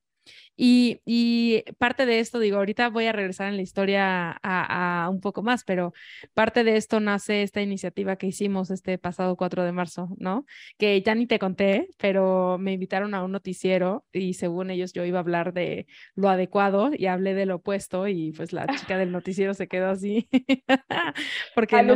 [0.58, 5.44] Y, parte de esto, digo, ahorita voy a regresar en la historia a, un poco
[5.44, 5.94] más, pero
[6.34, 10.46] parte de esto nace esta iniciativa que hicimos este pasado 4 de marzo, ¿no?
[10.78, 15.04] Que ya ni te conté, pero me invitaron a un noticiero y según ellos yo
[15.04, 18.98] iba a hablar de lo adecuado y hablé de lo opuesto y pues la chica
[18.98, 20.30] del noticiero se quedó así.
[21.56, 21.96] Porque no,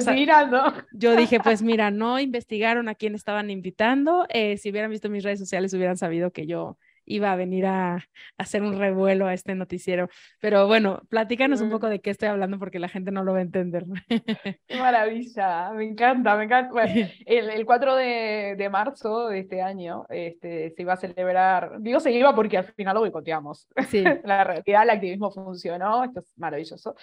[0.93, 4.25] yo dije, pues mira, no investigaron a quién estaban invitando.
[4.29, 6.77] Eh, si hubieran visto mis redes sociales hubieran sabido que yo
[7.09, 8.05] iba a venir a,
[8.37, 10.07] hacer un revuelo a este noticiero.
[10.39, 13.39] Pero bueno, platícanos un poco de qué estoy hablando porque la gente no lo va
[13.39, 13.85] a entender.
[14.67, 16.83] Qué maravilla, me encanta, me encanta.
[17.25, 21.99] el, el 4 de, de, marzo de este año este, se iba a celebrar, digo
[21.99, 23.67] se iba porque al final lo boicoteamos.
[23.87, 24.03] Sí.
[24.23, 26.95] la realidad, el activismo funcionó, esto es maravilloso.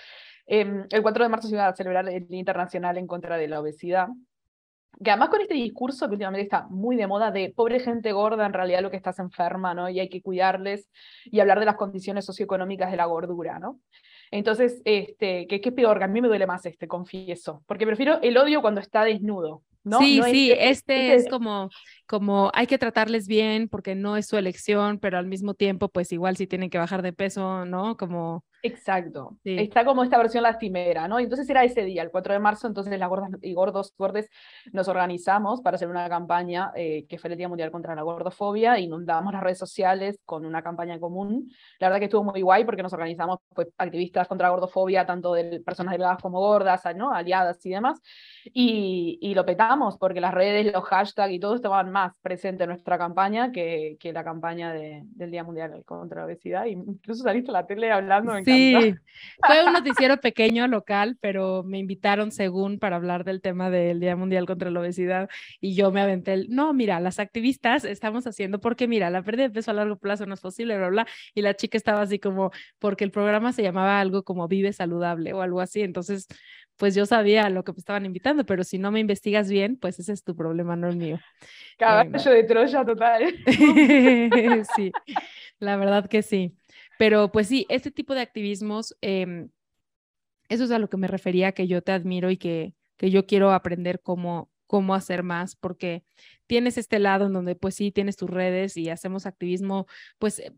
[0.47, 3.49] Em, el 4 de marzo se iba a celebrar el Día Internacional en contra de
[3.49, 4.09] la obesidad
[5.03, 8.47] que además con este discurso que últimamente está muy de moda de pobre gente gorda,
[8.47, 9.89] en realidad lo que estás enferma, ¿no?
[9.89, 10.91] Y hay que cuidarles
[11.25, 13.81] y hablar de las condiciones socioeconómicas de la gordura, ¿no?
[14.31, 15.99] Entonces, este, ¿qué, qué peor?
[15.99, 19.63] Que a mí me duele más este, confieso, porque prefiero el odio cuando está desnudo,
[19.85, 19.99] ¿no?
[20.01, 21.69] Sí, sí, este, este, es como,
[22.07, 26.11] como hay que tratarles bien porque no es su elección, pero al mismo tiempo, pues
[26.11, 27.97] igual si tienen que bajar de peso, ¿no?
[27.97, 29.37] Como Exacto.
[29.45, 31.19] Está como esta versión lastimera, ¿no?
[31.19, 34.29] Entonces era ese día, el 4 de marzo, entonces las gordas y gordos gordes
[34.73, 38.79] nos organizamos para hacer una campaña eh, que fue el Día Mundial contra la Gordofobia,
[38.79, 41.51] inundamos las redes sociales con una campaña común.
[41.79, 45.35] La verdad que estuvo muy guay porque nos organizamos pues, activistas contra la gordofobia, tanto
[45.35, 47.12] de personas delgadas como gordas, ¿no?
[47.12, 48.01] Aliadas y demás.
[48.45, 52.71] Y, y, lo petamos porque las redes, los hashtags y todo estaban más presentes en
[52.71, 56.66] nuestra campaña que, que la campaña de, del Día Mundial contra la Obesidad.
[56.66, 58.33] incluso saliste a la tele hablando.
[58.55, 58.95] Sí,
[59.45, 64.17] fue un noticiero pequeño, local, pero me invitaron según para hablar del tema del Día
[64.17, 65.29] Mundial contra la Obesidad
[65.61, 69.45] y yo me aventé el, no, mira, las activistas estamos haciendo, porque mira, la pérdida
[69.45, 72.19] de peso a largo plazo no es posible, bla, bla, y la chica estaba así
[72.19, 76.27] como, porque el programa se llamaba algo como Vive Saludable o algo así, entonces,
[76.77, 79.99] pues yo sabía lo que me estaban invitando, pero si no me investigas bien, pues
[79.99, 81.19] ese es tu problema, no el mío.
[81.79, 83.35] Caballo de Troya total.
[84.77, 84.93] sí,
[85.59, 86.55] la verdad que sí.
[86.99, 89.51] Pero pues sí, este tipo de activismos, em,
[90.49, 93.27] eso es a lo que me refería, que yo te admiro y que, que yo
[93.27, 96.05] quiero aprender cómo, cómo hacer más, porque
[96.47, 99.87] tienes este lado en donde pues sí, tienes tus redes y hacemos activismo,
[100.18, 100.53] pues eh,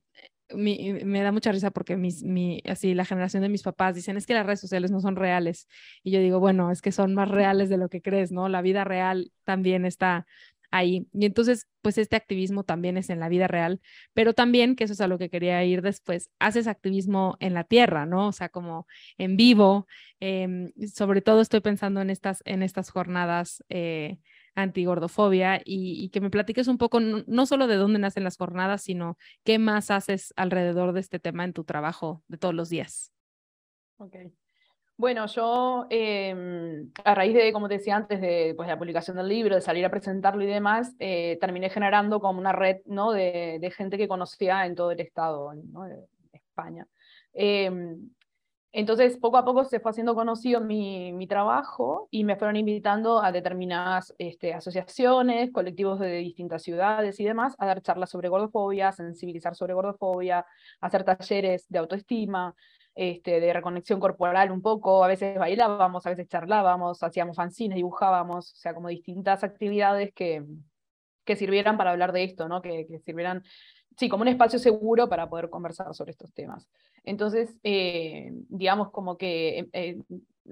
[0.55, 4.27] me da mucha risa porque mis, mi, así, la generación de mis papás dicen, es
[4.27, 5.69] que las redes sociales no son reales.
[6.03, 8.49] Y yo digo, bueno, es que son más reales de lo que crees, ¿no?
[8.49, 10.27] La vida real también está
[10.71, 11.07] ahí.
[11.13, 13.81] Y entonces, pues este activismo también es en la vida real,
[14.15, 17.65] pero también, que eso es a lo que quería ir después, haces activismo en la
[17.65, 18.29] tierra, ¿no?
[18.29, 18.87] O sea, como
[19.19, 19.87] en vivo.
[20.21, 23.65] Em, sobre todo estoy pensando en estas, en estas jornadas.
[23.69, 24.19] Eh,
[24.59, 29.17] antigordofobia y, que me platiques un poco no, solo de dónde nacen las jornadas, sino
[29.45, 33.13] qué más haces alrededor de este tema en tu trabajo de todos los días.
[33.99, 34.17] Ok.
[34.99, 39.29] Bueno, yo em, a raíz de, como te decía antes, de pues, la publicación del
[39.29, 43.13] libro, de salir a presentarlo y demás, eh, terminé generando como una red ¿no?
[43.13, 45.85] de, de, gente que conocía en todo el estado, ¿no?
[45.85, 46.89] de España.
[47.33, 48.11] Em,
[48.73, 53.23] entonces, poco a poco se fue haciendo conocido mi, mi trabajo y me fueron invitando
[53.23, 58.91] a determinadas este, asociaciones, colectivos de distintas ciudades y demás, a dar charlas sobre gordofobia,
[58.91, 60.45] sensibilizar sobre gordofobia,
[60.81, 62.55] hacer talleres de autoestima,
[63.01, 68.53] este, de reconexión corporal un poco, a veces bailábamos, a veces charlábamos, hacíamos fanzines, dibujábamos,
[68.53, 70.45] o sea, como distintas actividades que,
[71.25, 72.61] que sirvieran para hablar de esto, ¿no?
[72.61, 73.45] que, que sirvieran,
[73.99, 76.69] sí, como un espacio seguro para poder conversar sobre estos temas.
[77.05, 79.99] Entonces, eh, digamos como que eh,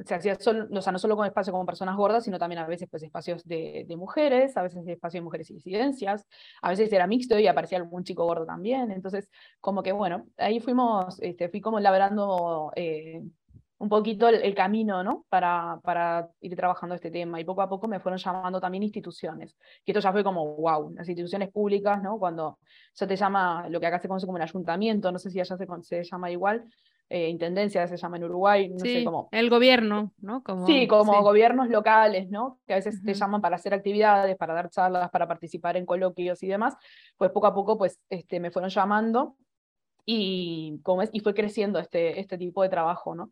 [0.05, 2.67] se hacía solo, o sea, no solo con espacio con personas gordas, sino también a
[2.67, 6.27] veces pues, espacios de, de mujeres, a veces espacios de mujeres y disidencias,
[6.61, 8.91] a veces era mixto y aparecía algún chico gordo también.
[8.91, 9.31] Entonces,
[9.61, 13.23] como que bueno, ahí fuimos, este, fui como labrando eh,
[13.79, 15.27] un poquito el, el, camino, ¿no?
[15.29, 17.41] Para, para ir trabajando este tema.
[17.41, 19.57] Y poco a poco me fueron llamando también instituciones.
[19.85, 22.19] Que esto ya fue como, wow, las instituciones públicas, ¿no?
[22.19, 22.59] Cuando
[22.93, 25.57] se te llama, lo que acá se conoce como el ayuntamiento, no sé si allá
[25.57, 26.65] se, se llama igual,
[27.09, 29.29] eh, intendencia se llama en Uruguay, no sé cómo.
[29.31, 30.43] El gobierno, ¿no?
[30.43, 32.59] Como, sí, como gobiernos locales, ¿no?
[32.67, 36.43] Que a veces te llaman para hacer actividades, para dar charlas, para participar en coloquios
[36.43, 36.75] y demás.
[37.17, 39.37] Pues poco a poco, pues, este, me fueron llamando
[40.07, 43.31] y, como es, y fue creciendo este, este tipo de trabajo, ¿no?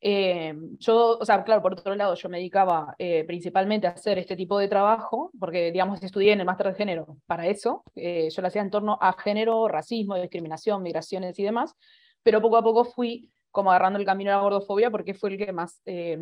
[0.00, 4.18] Eh, yo, o sea, claro, por otro lado, yo me dedicaba eh, principalmente a hacer
[4.18, 8.42] este tipo de trabajo, porque, digamos, estudié en el máster de género para eso, yo
[8.42, 11.74] lo hacía en torno a género, racismo, discriminación, migraciones y demás,
[12.22, 15.38] pero poco a poco fui como agarrando el camino de la gordofobia porque fue el
[15.38, 16.18] que más, eh,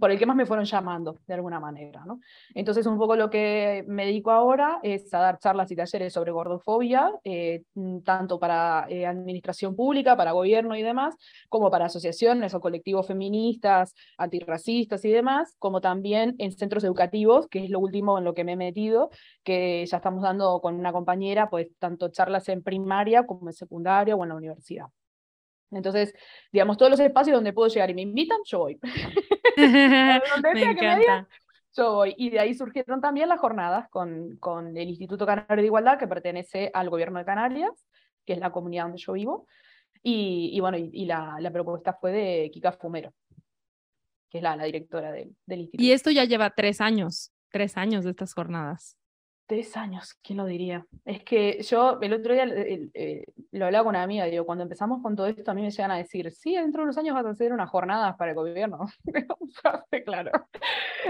[0.00, 2.02] por el que más me fueron llamando de alguna manera.
[2.04, 2.18] ¿no?
[2.54, 6.32] Entonces un poco lo que me dedico ahora es a dar charlas y talleres sobre
[6.32, 7.62] gordofobia, eh,
[8.04, 11.14] tanto para eh, administración pública, para gobierno y demás,
[11.48, 17.62] como para asociaciones o colectivos feministas, antirracistas y demás, como también en centros educativos, que
[17.62, 19.10] es lo último en lo que me he metido,
[19.44, 24.16] que ya estamos dando con una compañera, pues tanto charlas en primaria como en secundaria
[24.16, 24.86] o en la universidad.
[25.72, 26.14] Entonces,
[26.52, 28.78] digamos, todos los espacios donde puedo llegar y me invitan, yo voy.
[29.56, 31.28] me encanta.
[31.76, 32.14] yo voy.
[32.16, 36.08] Y de ahí surgieron también las jornadas con, con el Instituto Canario de Igualdad, que
[36.08, 37.86] pertenece al gobierno de Canarias,
[38.24, 39.46] que es la comunidad donde yo vivo.
[40.02, 43.12] Y, y bueno, y, y la, la, propuesta fue de Kika Fumero,
[44.28, 45.82] que es la, la directora del instituto.
[45.82, 48.96] Y esto ya lleva tres años, tres años de estas jornadas.
[49.46, 50.86] Tres años, ¿quién lo diría?
[51.04, 54.62] Es que yo el otro día eh, eh, lo hablaba con una amiga, digo, cuando
[54.62, 57.14] empezamos con todo esto, a mí me llegan a decir, sí, dentro de unos años
[57.14, 58.86] vas a hacer unas jornadas para el gobierno.
[60.06, 60.30] claro.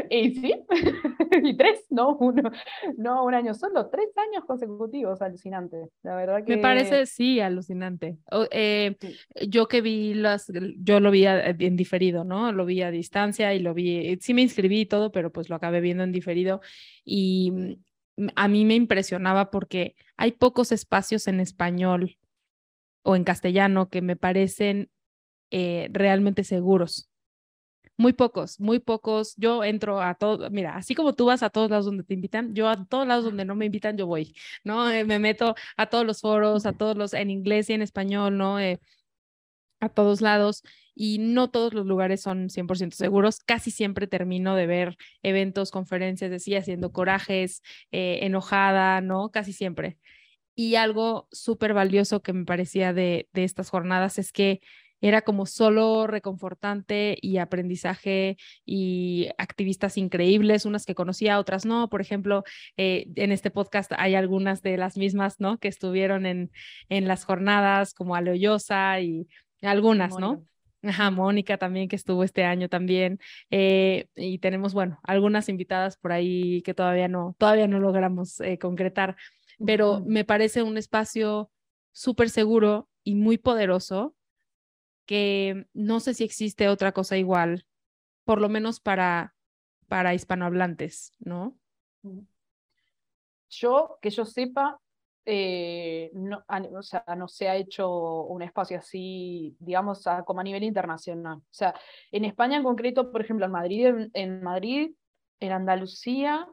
[0.09, 0.55] Y sí,
[1.43, 2.51] y tres, no uno,
[2.97, 5.89] no un año solo, tres años consecutivos, alucinante.
[6.03, 6.57] La verdad que.
[6.57, 8.17] Me parece, sí, alucinante.
[8.51, 9.17] eh, sí.
[9.49, 12.51] Yo que vi las, yo lo vi en diferido, ¿no?
[12.51, 15.57] Lo vi a distancia y lo vi, sí me inscribí y todo, pero pues lo
[15.57, 16.61] acabé viendo en diferido.
[17.05, 17.79] Y
[18.37, 22.19] a mí me impresionaba porque hay pocos espacios en español
[23.03, 24.91] o en castellano que me parecen
[25.51, 27.09] eh, realmente seguros.
[27.97, 29.35] Muy pocos, muy pocos.
[29.37, 32.55] Yo entro a todo, mira, así como tú vas a todos lados donde te invitan,
[32.55, 34.35] yo a todos lados donde no me invitan, yo voy,
[34.65, 34.91] ¿no?
[34.91, 38.39] Eh, me meto a todos los foros, a todos los, en inglés y en español,
[38.39, 38.59] ¿no?
[38.59, 38.81] Eh,
[39.83, 40.63] a todos lados
[40.95, 43.41] y no todos los lugares son 100% seguros.
[43.41, 49.31] Casi siempre termino de ver eventos, conferencias, decía, haciendo corajes, eh, enojada, ¿no?
[49.31, 49.99] Casi siempre.
[50.55, 54.61] Y algo súper valioso que me parecía de, de estas jornadas es que
[55.01, 61.89] era como solo reconfortante y aprendizaje y activistas increíbles, unas que conocía, otras no.
[61.89, 62.45] Por ejemplo,
[62.77, 65.59] eh, en este podcast hay algunas de las mismas, ¿no?
[65.59, 66.53] Que estuvieron en,
[66.89, 69.27] en las jornadas, como Aleoyosa y
[69.63, 70.47] algunas, Mónica.
[70.83, 70.89] ¿no?
[70.89, 73.21] Ajá, Mónica también, que estuvo este año también.
[73.51, 78.59] Eh, y tenemos, bueno, algunas invitadas por ahí que todavía no, todavía no logramos eh,
[78.59, 79.17] concretar,
[79.65, 80.07] pero uh -huh.
[80.07, 81.51] me parece un espacio
[81.93, 84.17] súper seguro y muy poderoso
[85.07, 87.67] que no sé si existe otra cosa igual,
[88.25, 89.35] por lo menos para,
[89.89, 91.59] para hispanohablantes, ¿no?
[93.51, 94.81] Yo, que yo sepa,
[95.25, 100.45] eh, no, o sea, no se ha hecho un espacio así, digamos, a, como a
[100.45, 101.39] nivel internacional.
[101.39, 101.75] O sea,
[102.11, 104.93] en España en concreto, por ejemplo, en Madrid, en, Madrid,
[105.41, 106.49] en Andalucía,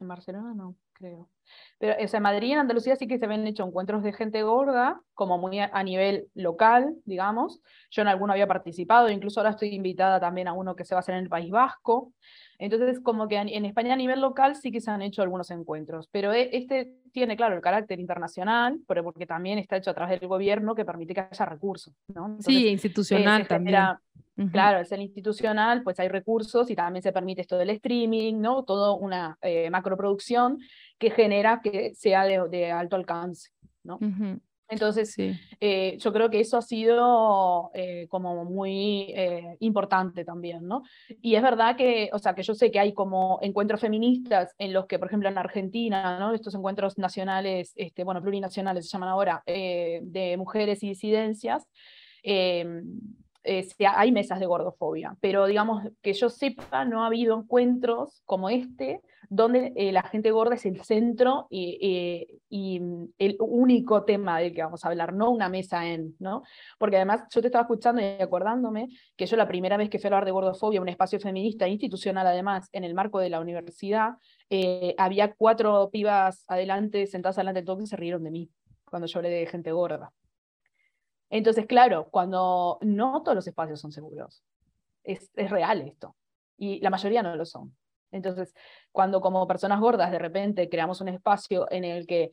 [0.00, 1.30] En Barcelona no, creo.
[1.78, 4.42] Pero o en Madrid y en Andalucía sí que se habían hecho encuentros de gente
[4.42, 7.60] gorda, como muy a, a, nivel local, digamos.
[7.90, 10.98] Yo en alguno había participado, incluso ahora estoy invitada también a uno que se va
[10.98, 12.12] a hacer en el País Vasco.
[12.62, 16.08] Entonces, como que en España a nivel local sí que se han hecho algunos encuentros,
[16.12, 20.20] pero e, este tiene, claro, el carácter internacional, pero porque también está hecho a través
[20.20, 21.92] del gobierno que permite que haya recursos.
[22.14, 22.26] ¿no?
[22.26, 23.74] Entonces, sí, institucional eh, también.
[23.74, 24.00] Genera,
[24.36, 24.52] uh -huh.
[24.52, 28.62] Claro, es el institucional, pues hay recursos y también se permite esto del streaming, ¿no?
[28.62, 30.58] Todo una eh, macroproducción
[30.98, 33.50] que genera que sea de, de alto alcance,
[33.82, 33.96] ¿no?
[33.96, 34.40] Uh -huh.
[34.72, 35.38] Entonces, sí.
[35.60, 40.82] eh, yo creo que eso ha sido eh, como muy eh, importante también, ¿no?
[41.20, 44.72] Y es verdad que, o sea, que yo sé que hay como encuentros feministas en
[44.72, 46.32] los que, por ejemplo, en Argentina, ¿no?
[46.32, 51.68] Estos encuentros nacionales, este, bueno, plurinacionales se llaman ahora, de mujeres y disidencias,
[53.44, 59.00] hay mesas de gordofobia, pero digamos que yo sepa, no ha habido encuentros como este
[59.34, 62.82] donde eh, la gente gorda es el centro y, eh, y,
[63.16, 66.42] el único tema del que vamos a hablar, no una mesa en, ¿no?
[66.78, 70.08] Porque además yo te estaba escuchando y acordándome que yo la primera vez que fui
[70.08, 74.16] a hablar de gordofobia, un espacio feminista institucional además, en el marco de la universidad,
[74.50, 78.50] eh, había cuatro pibas adelante, sentadas adelante de todo, se rieron de mí
[78.84, 80.12] cuando yo hablé de gente gorda.
[81.32, 84.44] Entonces, claro, cuando no todos los espacios son seguros,
[85.02, 86.14] es, real esto,
[86.58, 87.74] y la mayoría no lo son.
[88.10, 88.54] Entonces,
[88.92, 92.32] cuando como personas gordas de repente creamos un espacio en el que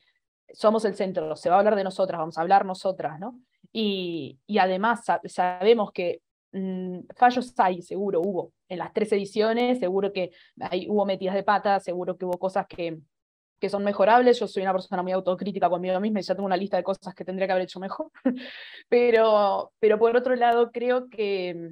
[0.52, 3.40] somos el centro, se va a hablar de nosotras, vamos a hablar nosotras, ¿no?
[3.72, 6.22] Y, además sabemos que
[6.52, 11.44] mmm, fallos hay, seguro hubo, en las tres ediciones, seguro que hay, hubo metidas de
[11.44, 13.00] pata, seguro que hubo cosas que,
[13.60, 16.58] que son mejorables, yo soy una persona muy autocrítica conmigo misma y ya tengo una
[16.58, 18.12] lista de cosas que tendría que haber hecho mejor,
[18.90, 21.70] pero, pero por otro lado creo que,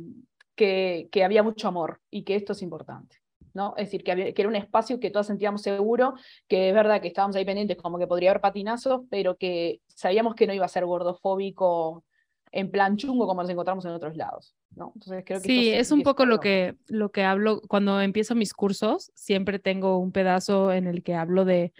[0.55, 3.17] que, había mucho amor y que esto es importante.
[3.53, 3.73] ¿no?
[3.77, 6.13] Es decir, que, había, que, era un espacio que todos sentíamos seguro,
[6.47, 10.35] que es verdad que estábamos ahí pendientes como que podría haber patinazos, pero que sabíamos
[10.35, 12.03] que no iba a ser gordofóbico
[12.51, 14.55] en plan chungo como nos encontramos en otros lados.
[14.75, 14.91] ¿No?
[14.95, 18.53] Entonces creo que sí, es un poco lo que, lo que hablo cuando empiezo mis
[18.53, 21.73] cursos, siempre tengo un pedazo en el que hablo de,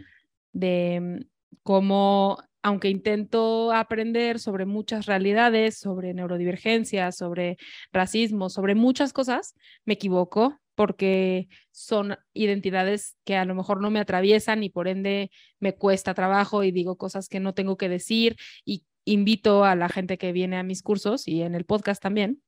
[0.54, 1.26] de mm,
[1.64, 7.58] cómo aunque intento aprender sobre muchas realidades, sobre neurodivergencia, sobre
[7.94, 14.00] racismo, sobre muchas cosas, me equivoco, porque son identidades que a lo mejor no me
[14.00, 18.36] atraviesan y por ende me cuesta trabajo y digo cosas que no tengo que decir
[18.66, 22.42] y invito a la gente que viene a mis cursos y en el podcast también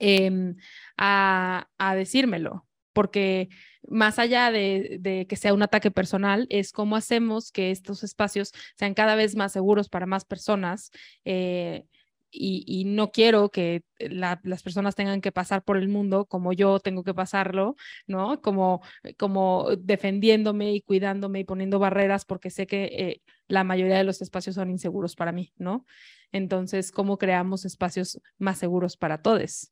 [0.00, 0.54] eh,
[0.96, 3.48] a, a, decírmelo, porque
[3.88, 8.52] más allá de, de, que sea un ataque personal, es cómo hacemos que estos espacios
[8.76, 10.90] sean cada vez más seguros para más personas.
[11.24, 11.86] Eh,
[12.34, 16.54] y, y, no quiero que la, las personas tengan que pasar por el mundo como
[16.54, 17.76] yo tengo que pasarlo,
[18.06, 18.40] ¿no?
[18.40, 18.80] Como,
[19.18, 24.22] como defendiéndome y cuidándome y poniendo barreras porque sé que eh, la mayoría de los
[24.22, 25.84] espacios son inseguros para mí, ¿no?
[26.32, 29.71] Entonces, ¿cómo creamos espacios más seguros para todos?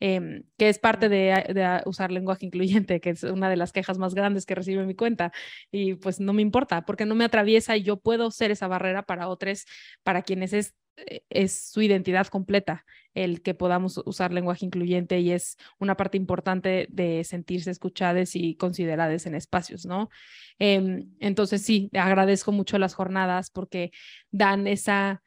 [0.00, 4.14] Eh, que es parte de, usar lenguaje incluyente, que es una de las quejas más
[4.14, 5.32] grandes que recibe mi cuenta.
[5.70, 9.02] Y pues no me importa, porque no me atraviesa y yo puedo ser esa barrera
[9.04, 9.66] para otros,
[10.02, 12.84] para quienes es eh, su identidad completa
[13.14, 18.54] el que podamos usar lenguaje incluyente y es una parte importante de sentirse escuchadas y
[18.56, 20.10] consideradas en espacios, ¿no?
[20.58, 23.90] Eh, entonces sí, agradezco mucho las jornadas porque
[24.30, 25.22] dan esa,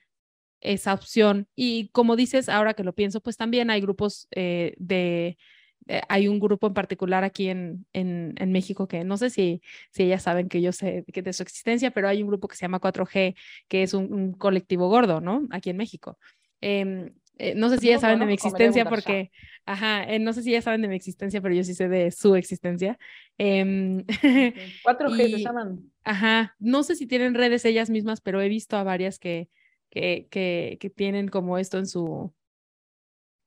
[0.64, 5.38] esa opción y como dices, ahora que lo pienso, pues también hay grupos eh, de
[5.88, 9.62] eh, hay un grupo en particular aquí en, en, en, México que no sé si,
[9.92, 12.56] si ellas saben que yo sé que de su existencia, pero hay un grupo que
[12.56, 13.36] se llama 4G,
[13.68, 15.46] que es un, un colectivo gordo, ¿no?
[15.52, 16.18] Aquí en México.
[16.62, 19.32] Eh, eh, no sé si ellas saben de mi existencia porque,
[19.66, 22.12] ajá, eh, no sé si ellas saben de mi existencia, pero yo sí sé de
[22.12, 23.00] su existencia.
[23.38, 25.92] 4G y, se llaman.
[26.04, 29.50] Ajá, no sé si tienen redes ellas mismas, pero he visto a varias que,
[29.94, 32.34] que, que, que tienen como esto en su,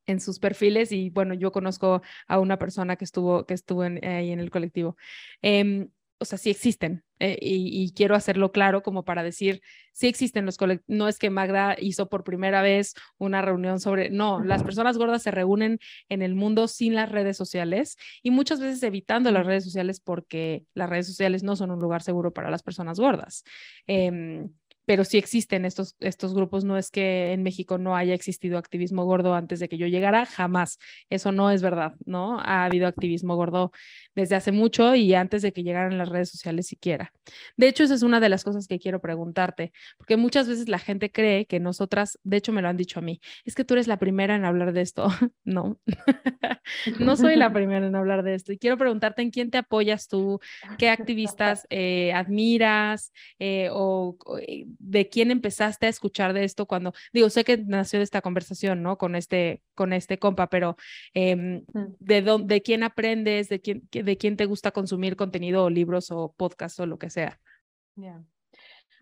[0.07, 4.05] en sus perfiles y bueno, yo conozco a una persona que estuvo, que estuvo en,
[4.05, 4.97] ahí en el colectivo.
[5.43, 5.89] Eh,
[6.19, 9.61] o sea, sí existen eh, y, y, quiero hacerlo claro como para decir,
[9.93, 14.09] sí existen los colectivos, no es que Magda hizo por primera vez una reunión sobre,
[14.09, 15.79] no, las personas gordas se reúnen
[16.09, 20.65] en el mundo sin las redes sociales y muchas veces evitando las redes sociales porque
[20.73, 23.45] las redes sociales no son un lugar seguro para las personas gordas.
[23.87, 24.47] Eh,
[24.87, 26.64] pero sí existen estos, estos grupos.
[26.64, 30.24] No es que en México no haya existido activismo gordo antes de que yo llegara,
[30.24, 30.78] jamás.
[31.11, 32.41] Eso no es verdad, ¿no?
[32.41, 33.72] Ha habido activismo gordo
[34.14, 37.12] desde hace mucho y antes de que llegaran las redes sociales siquiera.
[37.57, 40.78] De hecho, esa es una de las cosas que quiero preguntarte, porque muchas veces la
[40.78, 43.74] gente cree que nosotras, de hecho me lo han dicho a mí, es que tú
[43.74, 45.09] eres la primera en hablar de esto.
[45.45, 45.78] no.
[47.01, 48.53] no soy la primera en hablar de esto.
[48.53, 50.41] Y quiero preguntarte en quién te apoyas tú,
[50.78, 56.93] qué activistas eh, admiras eh, o, eh, de quién empezaste a escuchar de esto cuando,
[57.12, 58.99] digo, sé que nació de esta conversación, ¿no?
[58.99, 60.77] Con este, con este compa, pero
[61.14, 61.64] em,
[62.01, 66.11] de, dónde, de quién aprendes, de quién, de quién te gusta consumir contenido o libros
[66.11, 67.41] o podcasts o lo que sea.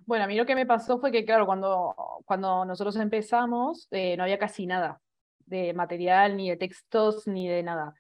[0.07, 1.95] Bueno, a mí lo que me pasó fue que, claro, cuando,
[2.25, 5.01] cuando nosotros empezamos, no había casi nada
[5.47, 7.95] de material, ni de textos, ni de nada.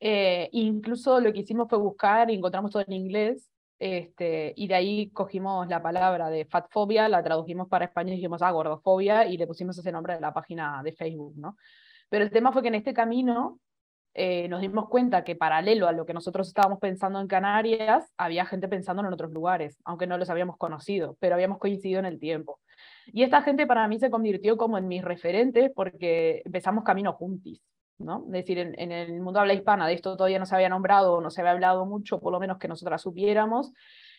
[0.00, 3.51] Eh, incluso lo que hicimos fue buscar y encontramos todo en inglés,
[3.84, 8.40] este, y de ahí cogimos la palabra de fatfobia, la tradujimos para español y dijimos,
[8.40, 11.56] ah, gordofobia, y le pusimos ese nombre de la página de Facebook, ¿no?
[12.08, 13.58] Pero el tema fue que en este camino
[14.14, 18.46] eh, nos dimos cuenta que paralelo a lo que nosotros estábamos pensando en Canarias, había
[18.46, 22.20] gente pensando en otros lugares, aunque no los habíamos conocido, pero habíamos coincidido en el
[22.20, 22.60] tiempo.
[23.06, 27.60] Y esta gente para mí se convirtió como en mis referentes porque empezamos camino juntis.
[27.98, 28.24] ¿No?
[28.26, 31.20] Es decir, en, en, el mundo habla hispana de esto todavía no se había nombrado,
[31.20, 33.72] no se había hablado mucho, por lo menos que nosotras supiéramos,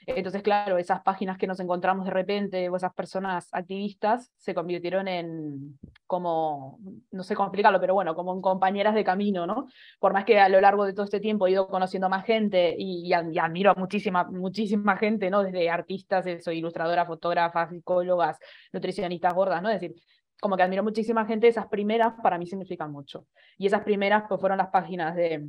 [0.06, 5.08] entonces, claro, esas páginas que nos encontramos de repente o esas personas activistas se convirtieron
[5.08, 6.80] en como,
[7.12, 9.68] no sé cómo explicarlo, pero bueno, como en compañeras de camino, ¿no?
[10.00, 12.76] Por más que a lo largo de todo este tiempo he ido conociendo más gente
[12.78, 15.44] y, admiro a muchísima, muchísima gente, ¿no?
[15.44, 18.38] Desde artistas, soy ilustradora, fotógrafas, psicólogas,
[18.74, 19.70] nutricionistas gordas, ¿no?
[19.70, 19.96] Es decir,
[20.44, 23.28] como que admiro muchísima gente, esas primeras para mí significan mucho.
[23.58, 25.48] Y esas primeras pues fueron las páginas de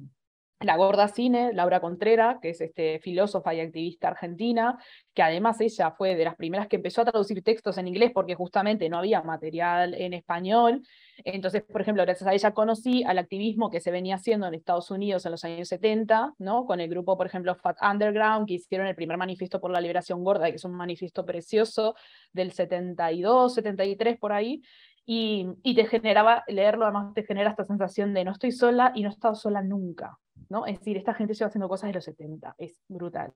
[0.61, 4.78] la Gorda Cine, Laura Contrera, que es este, filósofa y activista argentina,
[5.12, 8.34] que además ella fue de las primeras que empezó a traducir textos en inglés porque
[8.34, 10.82] justamente no había material en español.
[11.24, 14.90] Entonces, por ejemplo, gracias a ella conocí al activismo que se venía haciendo en Estados
[14.90, 16.64] Unidos en los años 70, ¿no?
[16.66, 20.24] con el grupo, por ejemplo, Fat Underground, que hicieron el primer manifiesto por la liberación
[20.24, 21.94] gorda, que es un manifiesto precioso
[22.32, 24.62] del 72, 73 por ahí.
[25.07, 29.02] Y, y te generaba, leerlo además te genera esta sensación de no estoy sola y
[29.02, 30.18] no he estado sola nunca,
[30.55, 30.66] ¿no?
[30.66, 33.32] Es decir, esta gente lleva haciendo cosas de los 70, es brutal.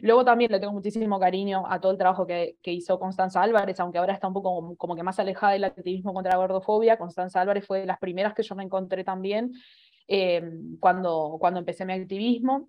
[0.00, 3.80] Luego también le tengo muchísimo cariño a todo el trabajo que, que hizo Constanza Álvarez,
[3.80, 6.96] aunque ahora está un poco como, que más alejada del activismo contra la gordofobia.
[6.96, 9.52] Constanza Álvarez fue de las primeras que yo me encontré también
[10.06, 10.40] eh,
[10.78, 12.68] cuando, cuando empecé mi activismo.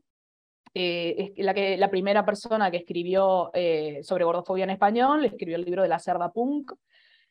[0.74, 5.56] Eh, es la, que, la primera persona que escribió eh, sobre gordofobia en español, escribió
[5.56, 6.74] el libro de la cerda punk,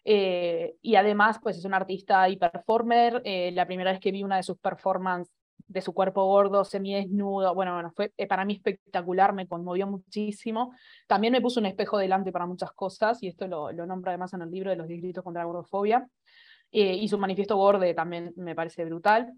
[0.05, 3.23] y además, pues es un artista y performer.
[3.25, 7.55] la primera vez que vi una de sus performances de su cuerpo gordo, semidesnudo.
[7.55, 10.75] Bueno, bueno, fue eh, para mí espectacular, me conmovió muchísimo.
[11.07, 14.33] También me puso un espejo delante para muchas cosas, y esto lo, lo nombra además
[14.35, 16.07] en el libro de los gritos contra la gordofobia.
[16.73, 19.31] Eh, y su manifiesto Gorde también me parece brutal.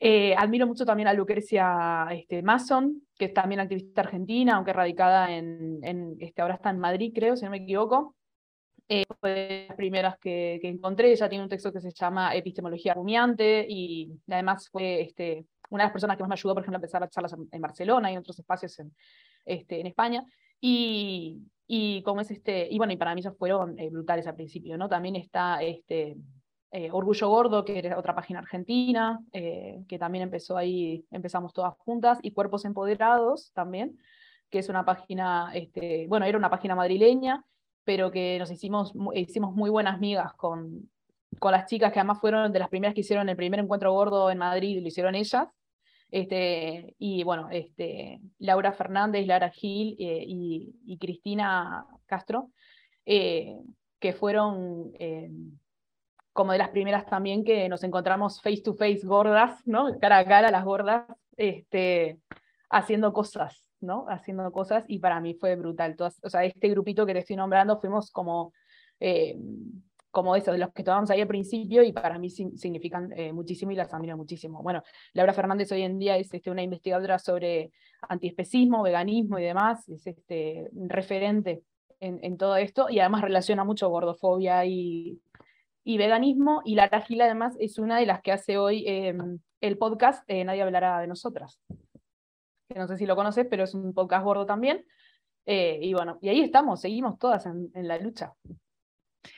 [0.00, 5.34] Eh, admiro mucho también a Lucrecia este, Mason, que es también activista argentina, aunque radicada
[5.34, 8.14] en, en este, ahora está en Madrid, creo, si no me equivoco.
[9.20, 11.12] Fue de las primeras que, que, encontré.
[11.12, 15.86] Ella tiene un texto que se llama Epistemología Rumiante y además fue este, una de
[15.86, 18.14] las personas que más me ayudó, por ejemplo, a empezar a charlas en, Barcelona y
[18.14, 18.94] en otros espacios en,
[19.44, 20.24] este, en España.
[20.60, 24.34] Y, y como es este, y bueno, y para mí esos fueron eh, brutales al
[24.34, 24.88] principio, ¿no?
[24.88, 26.16] También está este,
[26.70, 31.74] eh, Orgullo Gordo, que era otra página argentina, eh, que también empezó ahí, empezamos todas
[31.78, 33.98] juntas, y Cuerpos Empoderados también,
[34.50, 37.44] que es una página, este, bueno, era una página madrileña,
[37.88, 40.90] pero que nos hicimos, hicimos muy buenas migas con,
[41.38, 44.30] con las chicas que además fueron de las primeras que hicieron el primer encuentro gordo
[44.30, 45.48] en Madrid, lo hicieron ellas,
[46.10, 52.50] este, y bueno, este, Laura Fernández, Lara Gil eh, y, Cristina Castro,
[53.06, 53.56] eh,
[53.98, 55.30] que fueron eh,
[56.34, 59.98] como de las primeras también que nos encontramos face to face gordas, ¿no?
[59.98, 61.06] Cara a cara las gordas,
[61.38, 62.18] este,
[62.68, 64.06] haciendo cosas, ¿no?
[64.08, 65.96] Haciendo cosas y para mí fue brutal.
[65.96, 68.52] Todas, o sea, este grupito que te estoy nombrando fuimos como
[70.10, 73.72] como eso, de los que estábamos ahí al principio y para mí significan eh, muchísimo
[73.72, 74.62] y las admiro muchísimo.
[74.62, 77.72] Bueno, Laura Fernández hoy en día es este, una investigadora sobre
[78.08, 81.62] antiespecismo, veganismo y demás, es este, referente
[82.00, 85.20] en, en todo esto y además relaciona mucho gordofobia y,
[85.84, 89.78] y veganismo y Lara Gil además es una de las que hace hoy em, el
[89.78, 91.60] podcast eh, Nadie hablará de nosotras.
[92.68, 94.84] Que no sé si lo conoces, pero es un podcast gordo también.
[95.46, 98.34] Eh, y bueno, y ahí estamos, seguimos todas en, en la lucha.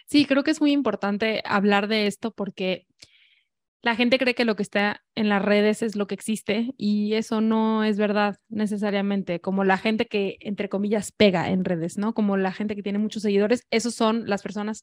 [0.07, 2.87] Sí, creo que es muy importante hablar de esto porque
[3.83, 7.15] la gente cree que lo que está en las redes es lo que existe y
[7.15, 12.13] eso no es verdad necesariamente, como la gente que, entre comillas, pega en redes, ¿no?
[12.13, 14.83] Como la gente que tiene muchos seguidores, esos son las personas.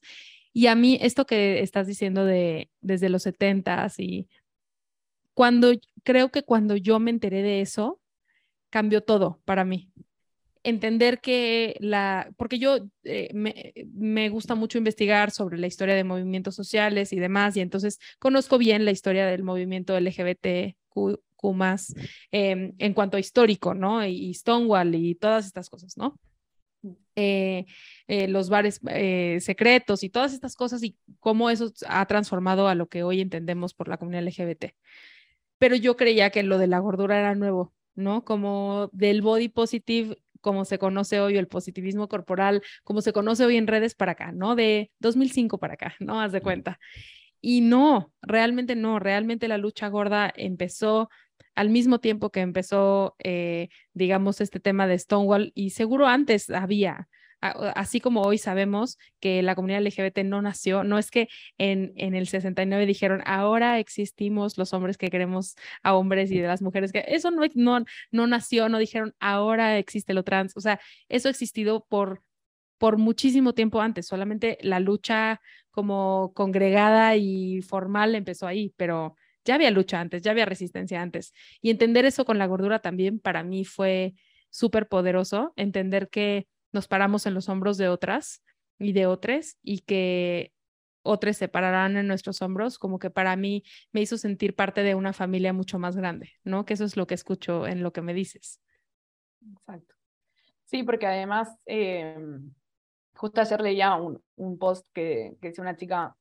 [0.52, 4.28] Y a mí esto que estás diciendo de desde los setentas y
[5.32, 5.70] cuando,
[6.02, 7.97] creo que cuando yo me enteré de eso,
[8.70, 9.90] cambió todo para mí
[10.62, 16.54] entender que la, porque yo eh, me, gusta mucho investigar sobre la historia de movimientos
[16.54, 20.74] sociales y demás, y entonces conozco bien la historia del movimiento LGBT
[21.54, 21.94] más
[22.32, 24.04] em, en cuanto a histórico, ¿no?
[24.04, 26.18] Y Stonewall y todas estas cosas, ¿no?
[27.14, 27.64] Eh,
[28.08, 28.80] eh, los bares
[29.40, 33.72] secretos y todas estas cosas y cómo eso ha transformado a lo que hoy entendemos
[33.72, 34.74] por la comunidad LGBT.
[35.58, 38.24] Pero yo creía que lo de la gordura era nuevo, ¿no?
[38.24, 43.56] Como del body positive, como se conoce hoy, el positivismo corporal, como se conoce hoy
[43.56, 44.54] en redes para acá, ¿no?
[44.54, 46.20] De 2005 para acá, ¿no?
[46.20, 46.78] Haz de cuenta.
[47.40, 51.08] Y no, realmente no, realmente la lucha gorda empezó
[51.54, 57.08] al mismo tiempo que empezó, eh, digamos, este tema de Stonewall, y seguro antes había,
[57.40, 62.14] así como hoy sabemos que la comunidad LGBT no nació, no es que en, en
[62.14, 66.92] el 69 dijeron, ahora existimos los hombres que queremos a hombres y de las mujeres
[66.92, 71.28] que eso no, no, no nació, no dijeron, ahora existe lo trans, o sea, eso
[71.28, 72.22] ha existido por
[72.78, 79.56] por muchísimo tiempo antes, solamente la lucha como congregada y formal empezó ahí, pero ya
[79.56, 81.32] había lucha antes, ya había resistencia antes.
[81.60, 84.14] Y entender eso con la gordura también para mí fue
[84.50, 88.42] súper poderoso, entender que nos paramos en los hombros de otras
[88.78, 90.52] y de otros y que
[91.02, 93.62] otros se pararán en nuestros hombros, como que para mí
[93.92, 96.64] me hizo sentir parte de una familia mucho más grande, ¿no?
[96.64, 98.60] Que eso es lo que escucho en lo que me dices.
[99.40, 99.94] Exacto.
[100.64, 102.16] Sí, porque además, eh,
[103.14, 106.14] justo ayer leía un, un post que, que una chica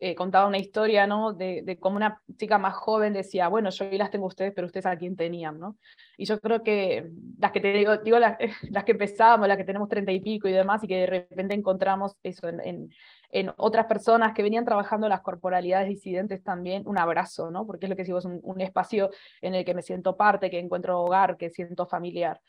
[0.00, 1.32] eh, contaba una historia, ¿no?
[1.32, 4.86] De, de cómo una chica más joven decía, bueno, yo las tengo ustedes, pero ustedes
[4.86, 5.76] a quién tenían, ¿no?
[6.16, 8.36] Y yo creo que las que te digo, digo las,
[8.70, 11.54] las que empezamos, las que tenemos treinta y pico y demás, y que de repente
[11.54, 12.90] encontramos eso en,
[13.30, 17.66] en, otras personas que venían trabajando las corporalidades disidentes también, un abrazo, ¿no?
[17.66, 19.10] Porque es lo que digo, es un, un espacio
[19.42, 22.40] en el que me siento parte, que encuentro hogar, que siento familiar.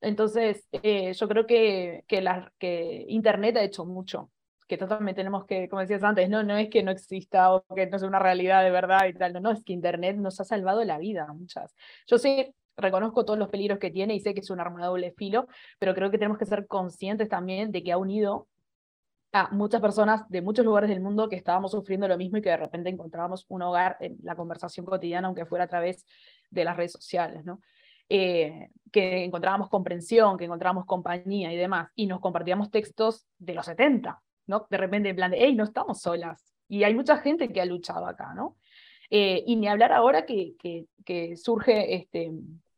[0.00, 4.30] Entonces, eh, yo creo que, que, la, que Internet ha hecho mucho
[4.68, 7.86] que totalmente tenemos que, como decías antes, no, no es que no exista o que
[7.86, 10.44] no sea una realidad de verdad y tal, no, no, es que Internet nos ha
[10.44, 11.74] salvado la vida muchas.
[12.06, 14.86] Yo sé, reconozco todos los peligros que tiene y sé que es un arma de
[14.86, 15.48] doble filo,
[15.78, 18.46] pero creo que tenemos que ser conscientes también de que ha unido
[19.32, 22.50] a muchas personas de muchos lugares del mundo que estábamos sufriendo lo mismo y que
[22.50, 26.06] de repente encontrábamos un hogar en la conversación cotidiana, aunque fuera a través
[26.50, 27.60] de las redes sociales, ¿no?
[28.10, 33.66] Eh, que encontrábamos comprensión, que encontrábamos compañía y demás, y nos compartíamos textos de los
[33.66, 34.66] 70, ¿no?
[34.70, 36.52] De repente en plan de, hey, no estamos solas.
[36.68, 38.56] Y hay mucha gente que ha luchado acá, ¿no?
[39.10, 42.30] Eh, y ni hablar ahora que, que, que, surge, este,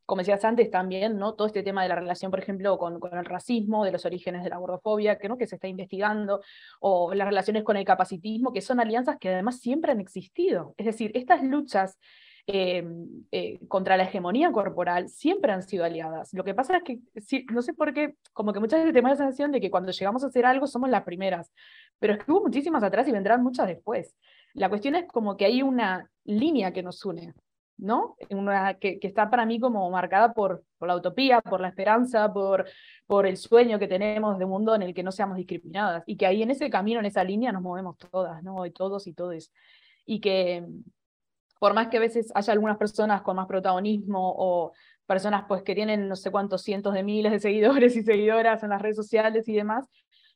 [0.06, 1.34] como decías antes también, ¿no?
[1.34, 4.44] Todo este tema de la relación, por ejemplo, con, con el racismo, de los orígenes
[4.44, 5.38] de la gordofobia, que, ¿no?
[5.38, 6.40] que se está investigando,
[6.80, 10.74] o las relaciones con el capacitismo, que son alianzas que además siempre han existido.
[10.76, 11.98] Es decir, estas luchas
[12.46, 12.84] eh,
[13.30, 16.32] eh, contra la hegemonía corporal siempre han sido aliadas.
[16.32, 17.00] Lo que pasa es que,
[17.52, 20.24] no sé por qué, como que muchas veces tenemos la sensación de que cuando llegamos
[20.24, 21.52] a hacer algo somos las primeras,
[21.98, 24.16] pero es que hubo muchísimas atrás y vendrán muchas después.
[24.54, 27.34] La cuestión es como que hay una línea que nos une,
[27.76, 28.16] ¿no?
[28.30, 32.66] Una, que, está para mí como marcada por, por la utopía, por la esperanza, por,
[33.06, 36.16] por el sueño que tenemos de un mundo en el que no seamos discriminadas y
[36.16, 38.66] que ahí en ese camino, en esa línea nos movemos todas, ¿no?
[38.66, 39.52] Y todos y todes.
[40.04, 40.66] Y que,
[41.60, 44.72] por más que a veces haya algunas personas con más protagonismo o
[45.06, 48.70] personas pues que tienen no sé cuántos cientos de miles de seguidores y seguidoras en
[48.70, 49.86] las redes sociales y demás,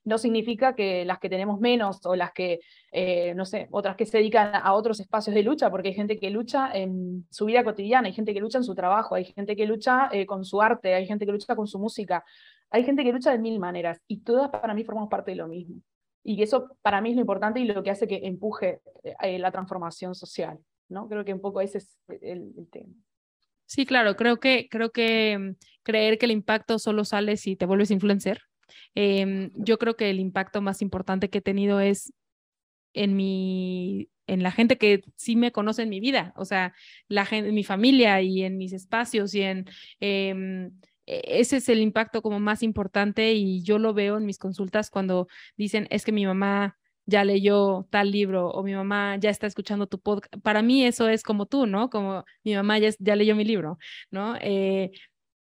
[0.05, 2.61] no significa que las que tenemos menos o las que,
[2.93, 6.19] eh, no sé, otras que se dedican a otros espacios de lucha, porque hay gente
[6.19, 9.57] que lucha en su vida cotidiana, hay gente que lucha en su trabajo, hay gente
[9.57, 12.23] que lucha eh, con su arte, hay gente que lucha con su música,
[12.69, 15.49] hay gente que lucha de mil maneras y todas para mí formamos parte de lo
[15.49, 15.81] mismo.
[16.23, 18.83] Y eso para mí es lo importante y lo que hace que empuje
[19.23, 20.59] eh, la transformación social.
[20.95, 21.09] ¿No?
[21.09, 22.95] Creo que un poco ese es el, tema.
[23.67, 27.67] Sí, claro, creo que, creo que mm, creer que el impacto solo sale si te
[27.67, 28.41] vuelves influencer.
[28.95, 32.13] Em, yo creo que el impacto más importante que he tenido es
[32.95, 36.73] en mi en la gente que sí me conoce en mi vida, o sea,
[37.09, 39.67] la gente, en mi familia y en mis espacios y en
[40.01, 40.73] em,
[41.07, 44.89] e, ese es el impacto como más importante y yo lo veo en mis consultas
[44.91, 45.29] cuando
[45.59, 49.87] dicen es que mi mamá ya leyó tal libro o mi mamá ya está escuchando
[49.87, 50.35] tu podcast.
[50.43, 51.91] Para mí eso es como tú, ¿no?
[51.91, 53.79] Como mi mamá ya, ya leyó mi libro,
[54.11, 54.37] ¿no?
[54.41, 54.91] Eh,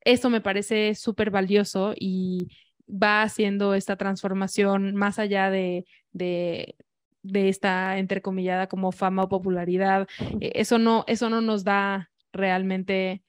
[0.01, 2.47] eso me parece súper valioso y
[2.89, 6.75] va haciendo esta transformación más allá de, de,
[7.21, 10.07] de esta entrecomillada como fama o popularidad.
[10.39, 13.21] Eh, eso, no, eso no nos da realmente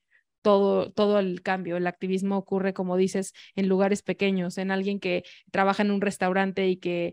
[0.42, 1.76] todo, todo el cambio.
[1.76, 6.68] El activismo ocurre, como dices, en lugares pequeños, en alguien que trabaja en un restaurante
[6.68, 7.12] y que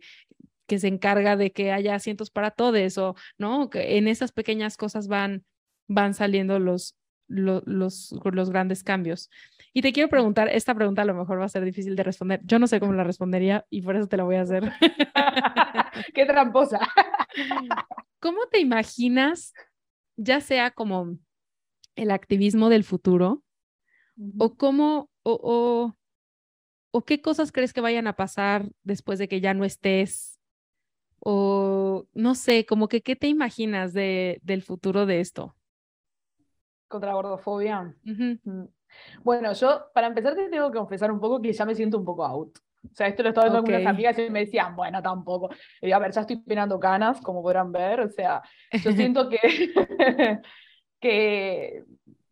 [0.67, 3.69] que se encarga de que haya asientos para todos o, ¿no?
[3.69, 5.45] Que en esas pequeñas cosas van,
[5.87, 6.95] van saliendo los,
[7.27, 9.29] los, los, grandes cambios.
[9.73, 12.41] Y te quiero preguntar, esta pregunta a lo mejor va a ser difícil de responder.
[12.43, 14.71] Yo no sé cómo la respondería y por eso te la voy a hacer.
[16.13, 16.79] Qué tramposa.
[18.19, 19.53] ¿Cómo te imaginas,
[20.15, 21.17] ya sea como
[21.95, 23.43] el activismo del futuro?
[24.39, 25.93] ¿O cómo, o,
[26.91, 30.36] o, qué cosas crees que vayan a pasar después de que ya no estés?
[31.29, 35.57] O no sé, como que, ¿qué te imaginas de, del futuro de esto?
[36.87, 37.93] Contra la gordofobia.
[39.25, 42.05] Bueno, yo para empezar te tengo que confesar un poco que ya me siento un
[42.05, 42.57] poco out.
[42.81, 45.49] O sea, esto lo estaba viendo con unas amigas y me decían, bueno, tampoco.
[45.81, 47.99] Y a ver, ya estoy peinando canas, como podrán ver.
[47.99, 48.41] O sea,
[48.81, 49.37] yo siento que,
[51.01, 51.83] que,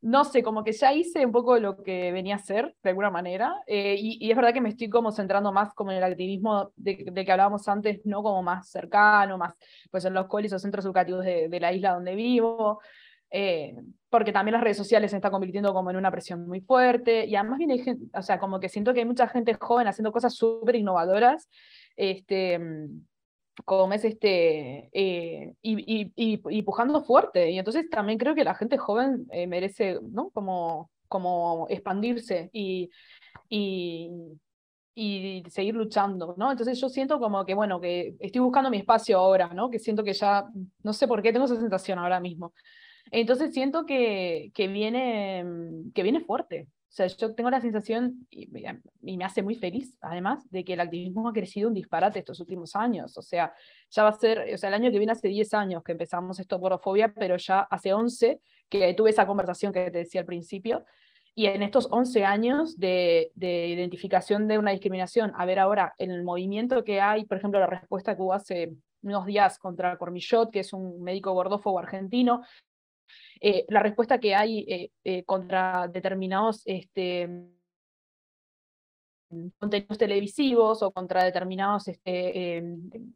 [0.05, 3.09] no sé, como que ya hice un poco lo que venía a hacer, de alguna
[3.09, 3.55] manera.
[3.65, 6.95] Eh, y, es verdad que me estoy como centrando más como en el activismo de,
[7.05, 9.55] que hablábamos antes, no como más cercano, más
[9.89, 12.81] pues en los colis o centros educativos de, de la isla donde vivo.
[13.31, 13.75] Eh,
[14.07, 17.35] porque también las redes sociales se están convirtiendo como en una presión muy fuerte, y
[17.35, 17.83] además viene
[18.13, 21.49] o sea, como que siento que hay mucha gente joven haciendo cosas súper innovadoras,
[21.95, 22.59] este,
[23.63, 28.77] como es este, eh, y, y, pujando fuerte, y entonces también creo que la gente
[28.77, 30.29] joven eh, merece, ¿no?
[30.31, 32.89] Como, como expandirse y,
[33.47, 34.09] y,
[34.93, 36.51] y seguir luchando, ¿no?
[36.51, 39.69] Entonces yo siento como que, bueno, que estoy buscando mi espacio ahora, ¿no?
[39.69, 40.45] Que siento que ya,
[40.83, 42.53] no sé por qué tengo esa sensación ahora mismo.
[43.11, 45.45] Entonces siento que, que, viene,
[45.93, 46.67] que viene fuerte.
[46.95, 50.79] O sea, yo tengo la sensación, y, me hace muy feliz, además, de que el
[50.79, 53.17] activismo ha crecido un disparate estos últimos años.
[53.17, 53.53] O sea,
[53.89, 56.39] ya va a ser, o sea, el año que viene hace 10 años que empezamos
[56.39, 58.39] esto porofobia, pero ya hace 11
[58.69, 60.85] que tuve esa conversación que te decía al principio.
[61.35, 66.11] Y en estos 11 años de, de, identificación de una discriminación, a ver ahora, en
[66.11, 68.71] el movimiento que hay, por ejemplo, la respuesta que hubo hace
[69.01, 72.43] unos días contra Cormillot, que es un médico gordófobo argentino,
[73.39, 77.29] eh, la respuesta que hay eh, eh, contra determinados este,
[79.57, 82.63] contenidos televisivos o contra determinados este,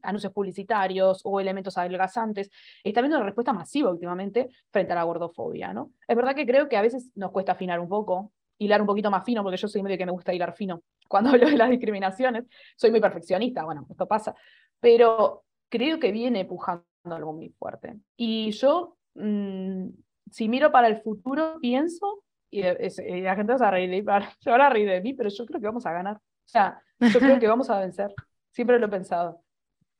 [0.02, 2.50] anuncios publicitarios o elementos adelgazantes,
[2.84, 5.74] está habiendo una respuesta masiva últimamente frente a la gordofobia.
[5.74, 5.92] ¿no?
[6.08, 9.12] Es verdad que creo que a veces nos cuesta afinar un poco, hilar un poquito
[9.12, 11.70] más fino, porque yo soy medio que me gusta hilar fino cuando hablo de las
[11.70, 14.36] discriminaciones, soy muy perfeccionista, bueno, esto pasa,
[14.80, 17.96] pero creo que viene empujando algo muy fuerte.
[18.16, 19.90] Y yo mm,
[20.32, 24.04] si miro para el futuro, pienso, y, la gente va a reír
[24.40, 26.18] se van a reír de mí, pero yo creo que vamos a ganar.
[26.18, 28.14] O sea, yo creo que vamos a vencer.
[28.52, 29.42] Siempre lo he pensado.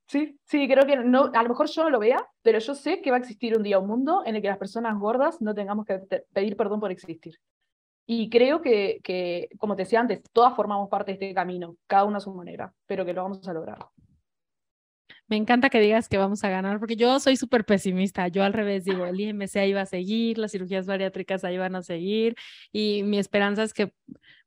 [0.08, 3.00] Sí, sí, creo que no, a lo mejor yo no lo vea, pero yo sé
[3.00, 5.54] que va a existir un día un mundo en el que las personas gordas no
[5.54, 6.00] tengamos que
[6.34, 7.36] pedir perdón por existir.
[8.08, 12.06] Y creo que, que, como te decía antes, todas formamos parte de este camino, cada
[12.06, 13.78] una a su manera, pero que lo vamos a lograr.
[15.30, 18.28] Me encanta que digas que vamos a ganar, porque yo soy súper pesimista.
[18.30, 21.76] Yo al revés digo, el IMC ahí va a seguir, las cirugías bariátricas ahí van
[21.76, 22.36] a seguir,
[22.72, 23.94] y mi esperanza es que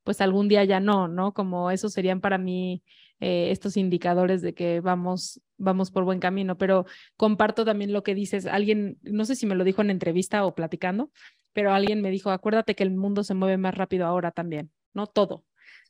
[0.03, 1.33] pues algún día ya no, ¿no?
[1.33, 2.83] Como esos serían para mí
[3.21, 6.59] eh, estos indicadores de que vamos, vamos por buen camino.
[6.59, 8.47] Pero comparto también lo que dices.
[8.47, 11.13] Alguien, no sé si me lo dijo en entrevista o platicando,
[11.53, 15.07] pero alguien me dijo, acuérdate que el mundo se mueve más rápido ahora también, ¿no?
[15.07, 15.45] Todo.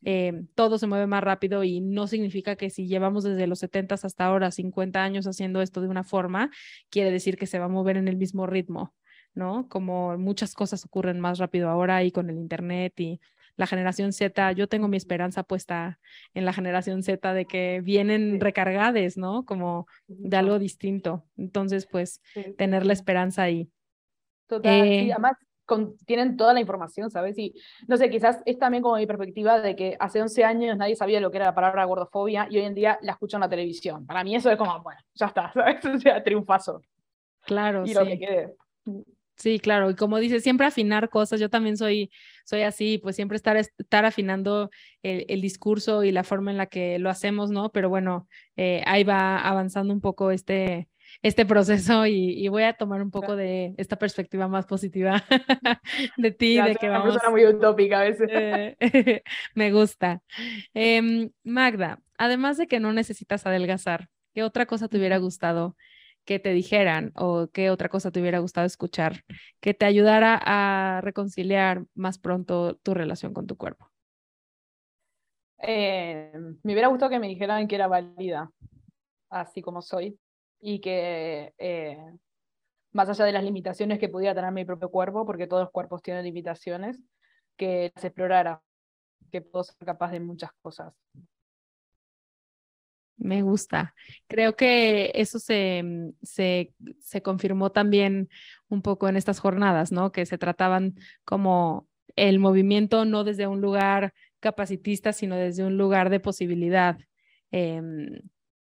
[0.04, 3.94] Eh, todo se mueve más rápido y no significa que si llevamos desde los 70
[3.94, 6.50] hasta ahora 50 años haciendo esto de una forma,
[6.90, 8.94] quiere decir que se va a mover en el mismo ritmo,
[9.34, 9.68] ¿no?
[9.68, 13.20] Como muchas cosas ocurren más rápido ahora y con el Internet y
[13.56, 16.00] la generación Z, yo tengo mi esperanza puesta
[16.34, 19.44] en la generación Z de que vienen recargadas, ¿no?
[19.44, 21.26] Como de algo distinto.
[21.36, 22.22] Entonces, pues,
[22.56, 23.70] tener la esperanza ahí.
[24.46, 25.14] Total, sí, eh,
[25.74, 27.38] además tienen toda la información, ¿sabes?
[27.38, 27.54] Y
[27.86, 31.20] no sé, quizás es también como mi perspectiva de que hace 11 años nadie sabía
[31.20, 34.06] lo que era la palabra gordofobia y hoy en día la escucho en la televisión.
[34.06, 35.84] Para mí eso es como, bueno, ya está, ¿sabes?
[35.84, 36.82] O sea, triunfazo.
[37.44, 37.94] Claro, y sí.
[37.94, 38.54] lo que quede.
[39.36, 42.10] Sí, claro, y como dices, siempre afinar cosas, yo también soy,
[42.44, 44.70] soy así, pues siempre estar, estar afinando
[45.02, 47.72] el, el discurso y la forma en la que lo hacemos, ¿no?
[47.72, 50.88] Pero bueno, eh, ahí va avanzando un poco este,
[51.22, 55.22] este proceso y, voy a tomar un poco de esta perspectiva más positiva
[56.16, 57.16] de ti, de que vamos.
[57.16, 58.28] Una muy utópica a veces.
[58.30, 58.76] Eh,
[59.54, 60.20] me gusta.
[60.74, 65.76] Em, Magda, además de que no necesitas adelgazar, ¿qué otra cosa te hubiera gustado
[66.24, 69.24] que te dijeran o qué otra cosa te hubiera gustado escuchar
[69.60, 73.88] que te ayudara a reconciliar más pronto tu relación con tu cuerpo?
[75.58, 76.32] Eh,
[76.64, 78.50] me hubiera gustado que me dijeran que era válida,
[79.30, 80.18] así como soy,
[80.62, 81.98] y que eh,
[82.92, 86.02] más allá de las limitaciones que pudiera tener mi propio cuerpo, porque todos los cuerpos
[86.02, 87.02] tienen limitaciones,
[87.56, 88.62] que las explorara,
[89.30, 90.94] que puedo ser capaz de muchas cosas.
[93.16, 93.94] Me gusta.
[94.28, 98.28] Creo que eso se, se, se, confirmó también
[98.68, 100.12] un poco en estas jornadas, ¿no?
[100.12, 100.94] Que se trataban
[101.24, 106.98] como el movimiento no desde un lugar capacitista, sino desde un lugar de posibilidad.
[107.50, 108.22] Eh,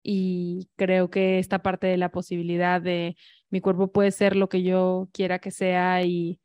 [0.02, 3.16] y creo que esta parte de la posibilidad de
[3.50, 6.40] mi cuerpo puede ser lo que yo quiera que sea y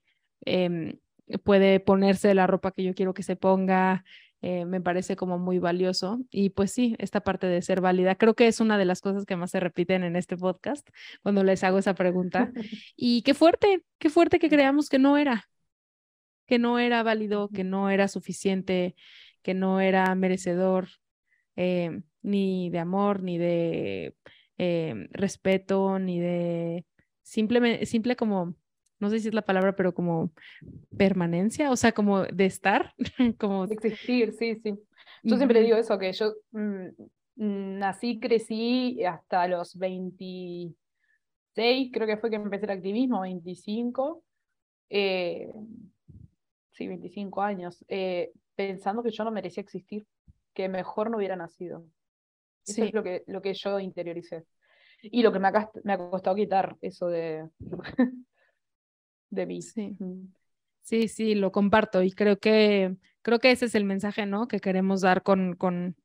[0.45, 0.99] em,
[1.43, 4.03] puede ponerse la ropa que yo quiero que se ponga,
[4.41, 6.19] eh, me parece como muy valioso.
[6.29, 9.25] Y pues sí, esta parte de ser válida, creo que es una de las cosas
[9.25, 10.87] que más se repiten en este podcast
[11.23, 12.51] cuando les hago esa pregunta.
[12.95, 15.49] Y qué fuerte, qué fuerte que creamos que no era,
[16.47, 18.95] que no era válido, que no era suficiente,
[19.41, 20.89] que no era merecedor
[21.57, 24.15] eh, ni de amor, ni de
[24.57, 26.85] eh, respeto, ni de
[27.21, 28.55] simplemente, simple como
[28.99, 30.31] no sé si es la palabra, pero como
[30.97, 32.93] permanencia, o sea, como de estar,
[33.39, 33.67] como...
[33.67, 34.73] De existir, sí, sí.
[35.23, 36.87] Yo siempre digo eso, que yo mm,
[37.35, 40.75] mm, nací, crecí hasta los 26,
[41.91, 44.23] creo que fue que empecé el activismo, 25,
[44.89, 45.51] eh,
[46.71, 50.05] sí, 25 años, eh, pensando que yo no merecía existir,
[50.57, 51.85] que mejor no hubiera nacido.
[52.65, 54.43] Eso es lo que, lo que yo interioricé.
[55.03, 57.47] Y lo que me ha, me ha costado quitar, eso de
[59.29, 59.61] de mí.
[59.61, 59.95] Sí.
[60.81, 64.47] Sí, sí, lo comparto y creo que creo que ese es el mensaje, ¿no?
[64.47, 65.95] Que queremos dar con, con,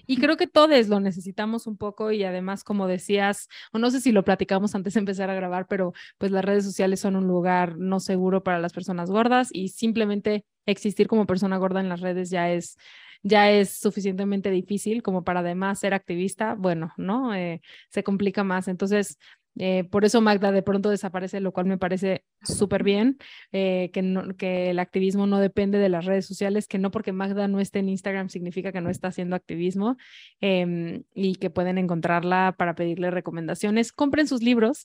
[0.07, 4.01] Y creo que todos lo necesitamos un poco y además, como decías, o no sé
[4.01, 7.27] si lo platicamos antes de empezar a grabar, pero pues las redes sociales son un
[7.27, 12.01] lugar no seguro para las personas gordas y simplemente existir como persona gorda en las
[12.01, 12.77] redes ya es
[13.23, 17.35] ya es suficientemente difícil como para además ser activista, bueno, ¿no?
[17.35, 18.67] Eh, se complica más.
[18.67, 19.17] Entonces,
[19.57, 23.17] eh, por eso Magda de pronto desaparece, lo cual me parece súper bien,
[23.51, 27.47] eh, que, que el activismo no depende de las redes sociales, que no porque Magda
[27.49, 29.97] no esté en Instagram significa que no está haciendo activismo
[30.39, 33.91] em, y que pueden encontrarla para pedirle recomendaciones.
[33.91, 34.83] Compren sus libros.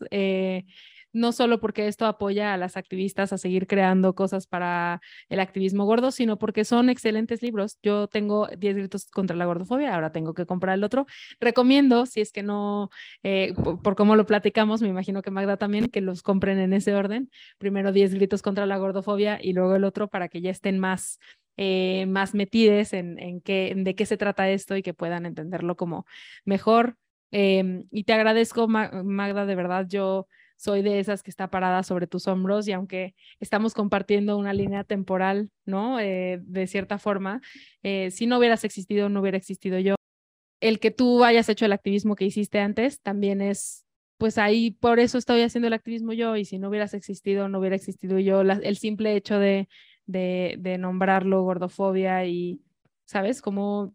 [1.15, 5.85] No solo porque esto apoya a las activistas a seguir creando cosas para el activismo
[5.85, 7.79] gordo, sino porque son excelentes libros.
[7.83, 11.07] Yo tengo 10 gritos contra la gordofobia, ahora tengo que comprar el otro.
[11.41, 12.91] Recomiendo, si es que no,
[13.23, 16.95] eh, por, cómo lo platicamos, me imagino que Magda también, que los compren en ese
[16.95, 17.31] orden.
[17.59, 21.21] Primero 10 gritos contra la gordofobia y luego el otro para que ya estén más
[21.57, 25.77] eh, más metides en, en, qué, de qué se trata esto y que puedan entenderlo
[25.77, 26.07] como
[26.45, 26.97] mejor.
[27.31, 30.29] Em, y te agradezco, Magda, de verdad, yo
[30.65, 34.83] soy de esas que está parada sobre tus hombros y aunque estamos compartiendo una línea
[34.83, 36.01] temporal, ¿no?
[36.01, 37.43] Eh, de cierta forma,
[37.83, 39.95] eh, si no hubieras existido, no hubiera existido yo.
[40.61, 43.85] El que tú hayas hecho el activismo que hiciste antes también es,
[44.17, 47.59] pues ahí por eso estoy haciendo el activismo yo y si no hubieras existido, no
[47.59, 48.41] hubiera existido yo.
[48.41, 49.69] el simple hecho de,
[50.79, 52.63] nombrarlo gordofobia y,
[53.05, 53.43] ¿sabes?
[53.43, 53.95] Como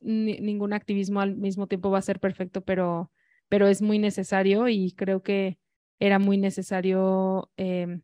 [0.00, 3.10] ningún activismo al mismo tiempo va a ser perfecto, pero,
[3.50, 5.58] pero es muy necesario y creo que
[5.98, 8.02] era muy necesario em,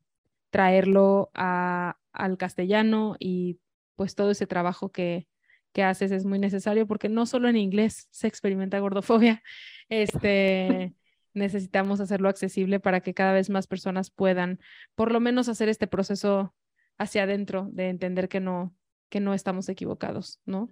[0.50, 3.58] traerlo al castellano y
[3.96, 5.26] pues todo ese trabajo que,
[5.72, 9.42] que haces es muy necesario porque no solo en inglés se experimenta gordofobia,
[9.88, 10.94] este,
[11.34, 14.60] necesitamos hacerlo accesible para que cada vez más personas puedan
[14.94, 16.54] por lo menos hacer este proceso
[16.98, 18.74] hacia adentro de entender que no,
[19.08, 20.68] que no estamos equivocados, ¿no?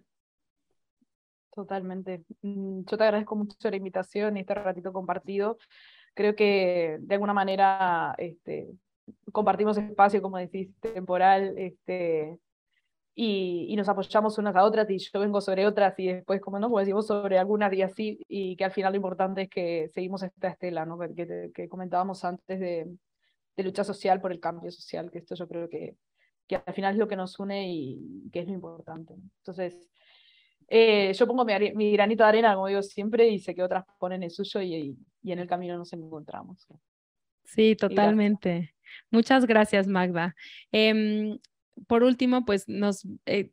[1.52, 2.24] Totalmente.
[2.42, 5.58] Mm, yo te agradezco mucho la invitación y este ratito compartido.
[6.14, 8.68] Creo que de alguna manera este,
[9.32, 12.38] compartimos espacio, como decís, temporal, este,
[13.14, 16.58] y, y, nos apoyamos unas a otras, y yo vengo sobre otras, y después, como
[16.58, 19.88] no, pues decimos sobre algunas y así, y que al final lo importante es que
[19.92, 20.98] seguimos esta estela, ¿no?
[20.98, 22.86] que, que comentábamos antes de,
[23.56, 25.96] de, lucha social por el cambio social, que esto yo creo que,
[26.46, 29.14] que al final es lo que nos une y que es lo importante.
[29.38, 29.90] Entonces,
[30.70, 33.84] eh, yo pongo mi, mi, granito de arena, como digo siempre, y sé que otras
[33.98, 36.66] ponen el suyo y, y en el camino nos encontramos.
[37.44, 38.72] Sí, totalmente.
[39.10, 40.36] Muchas gracias, Magda.
[40.70, 41.36] Eh,
[41.86, 43.50] por último, pues nos eh,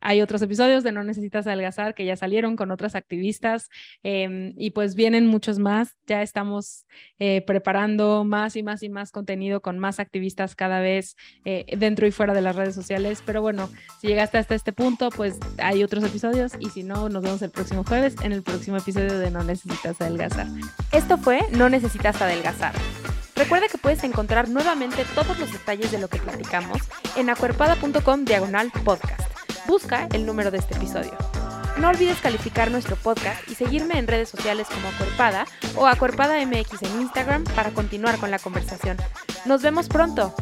[0.00, 3.68] hay otros episodios de No Necesitas Adelgazar que ya salieron con otras activistas
[4.02, 5.96] eh, y pues vienen muchos más.
[6.06, 6.86] Ya estamos
[7.18, 12.06] eh, preparando más y más y más contenido con más activistas cada vez eh, dentro
[12.06, 13.22] y fuera de las redes sociales.
[13.24, 13.70] Pero bueno,
[14.00, 17.50] si llegaste hasta este punto, pues hay otros episodios y si no, nos vemos el
[17.50, 20.46] próximo jueves en el próximo episodio de No Necesitas Adelgazar.
[20.92, 22.74] Esto fue No Necesitas Adelgazar.
[23.36, 26.78] Recuerda que puedes encontrar nuevamente todos los detalles de lo que platicamos
[27.16, 29.29] en acuerpada.com diagonal podcast.
[29.70, 31.16] Busca el número de este episodio.
[31.78, 35.46] No olvides calificar nuestro podcast y seguirme en redes sociales como Acuerpada
[35.76, 38.96] o Acuerpada MX en Instagram para continuar con la conversación.
[39.46, 40.34] Nos vemos pronto.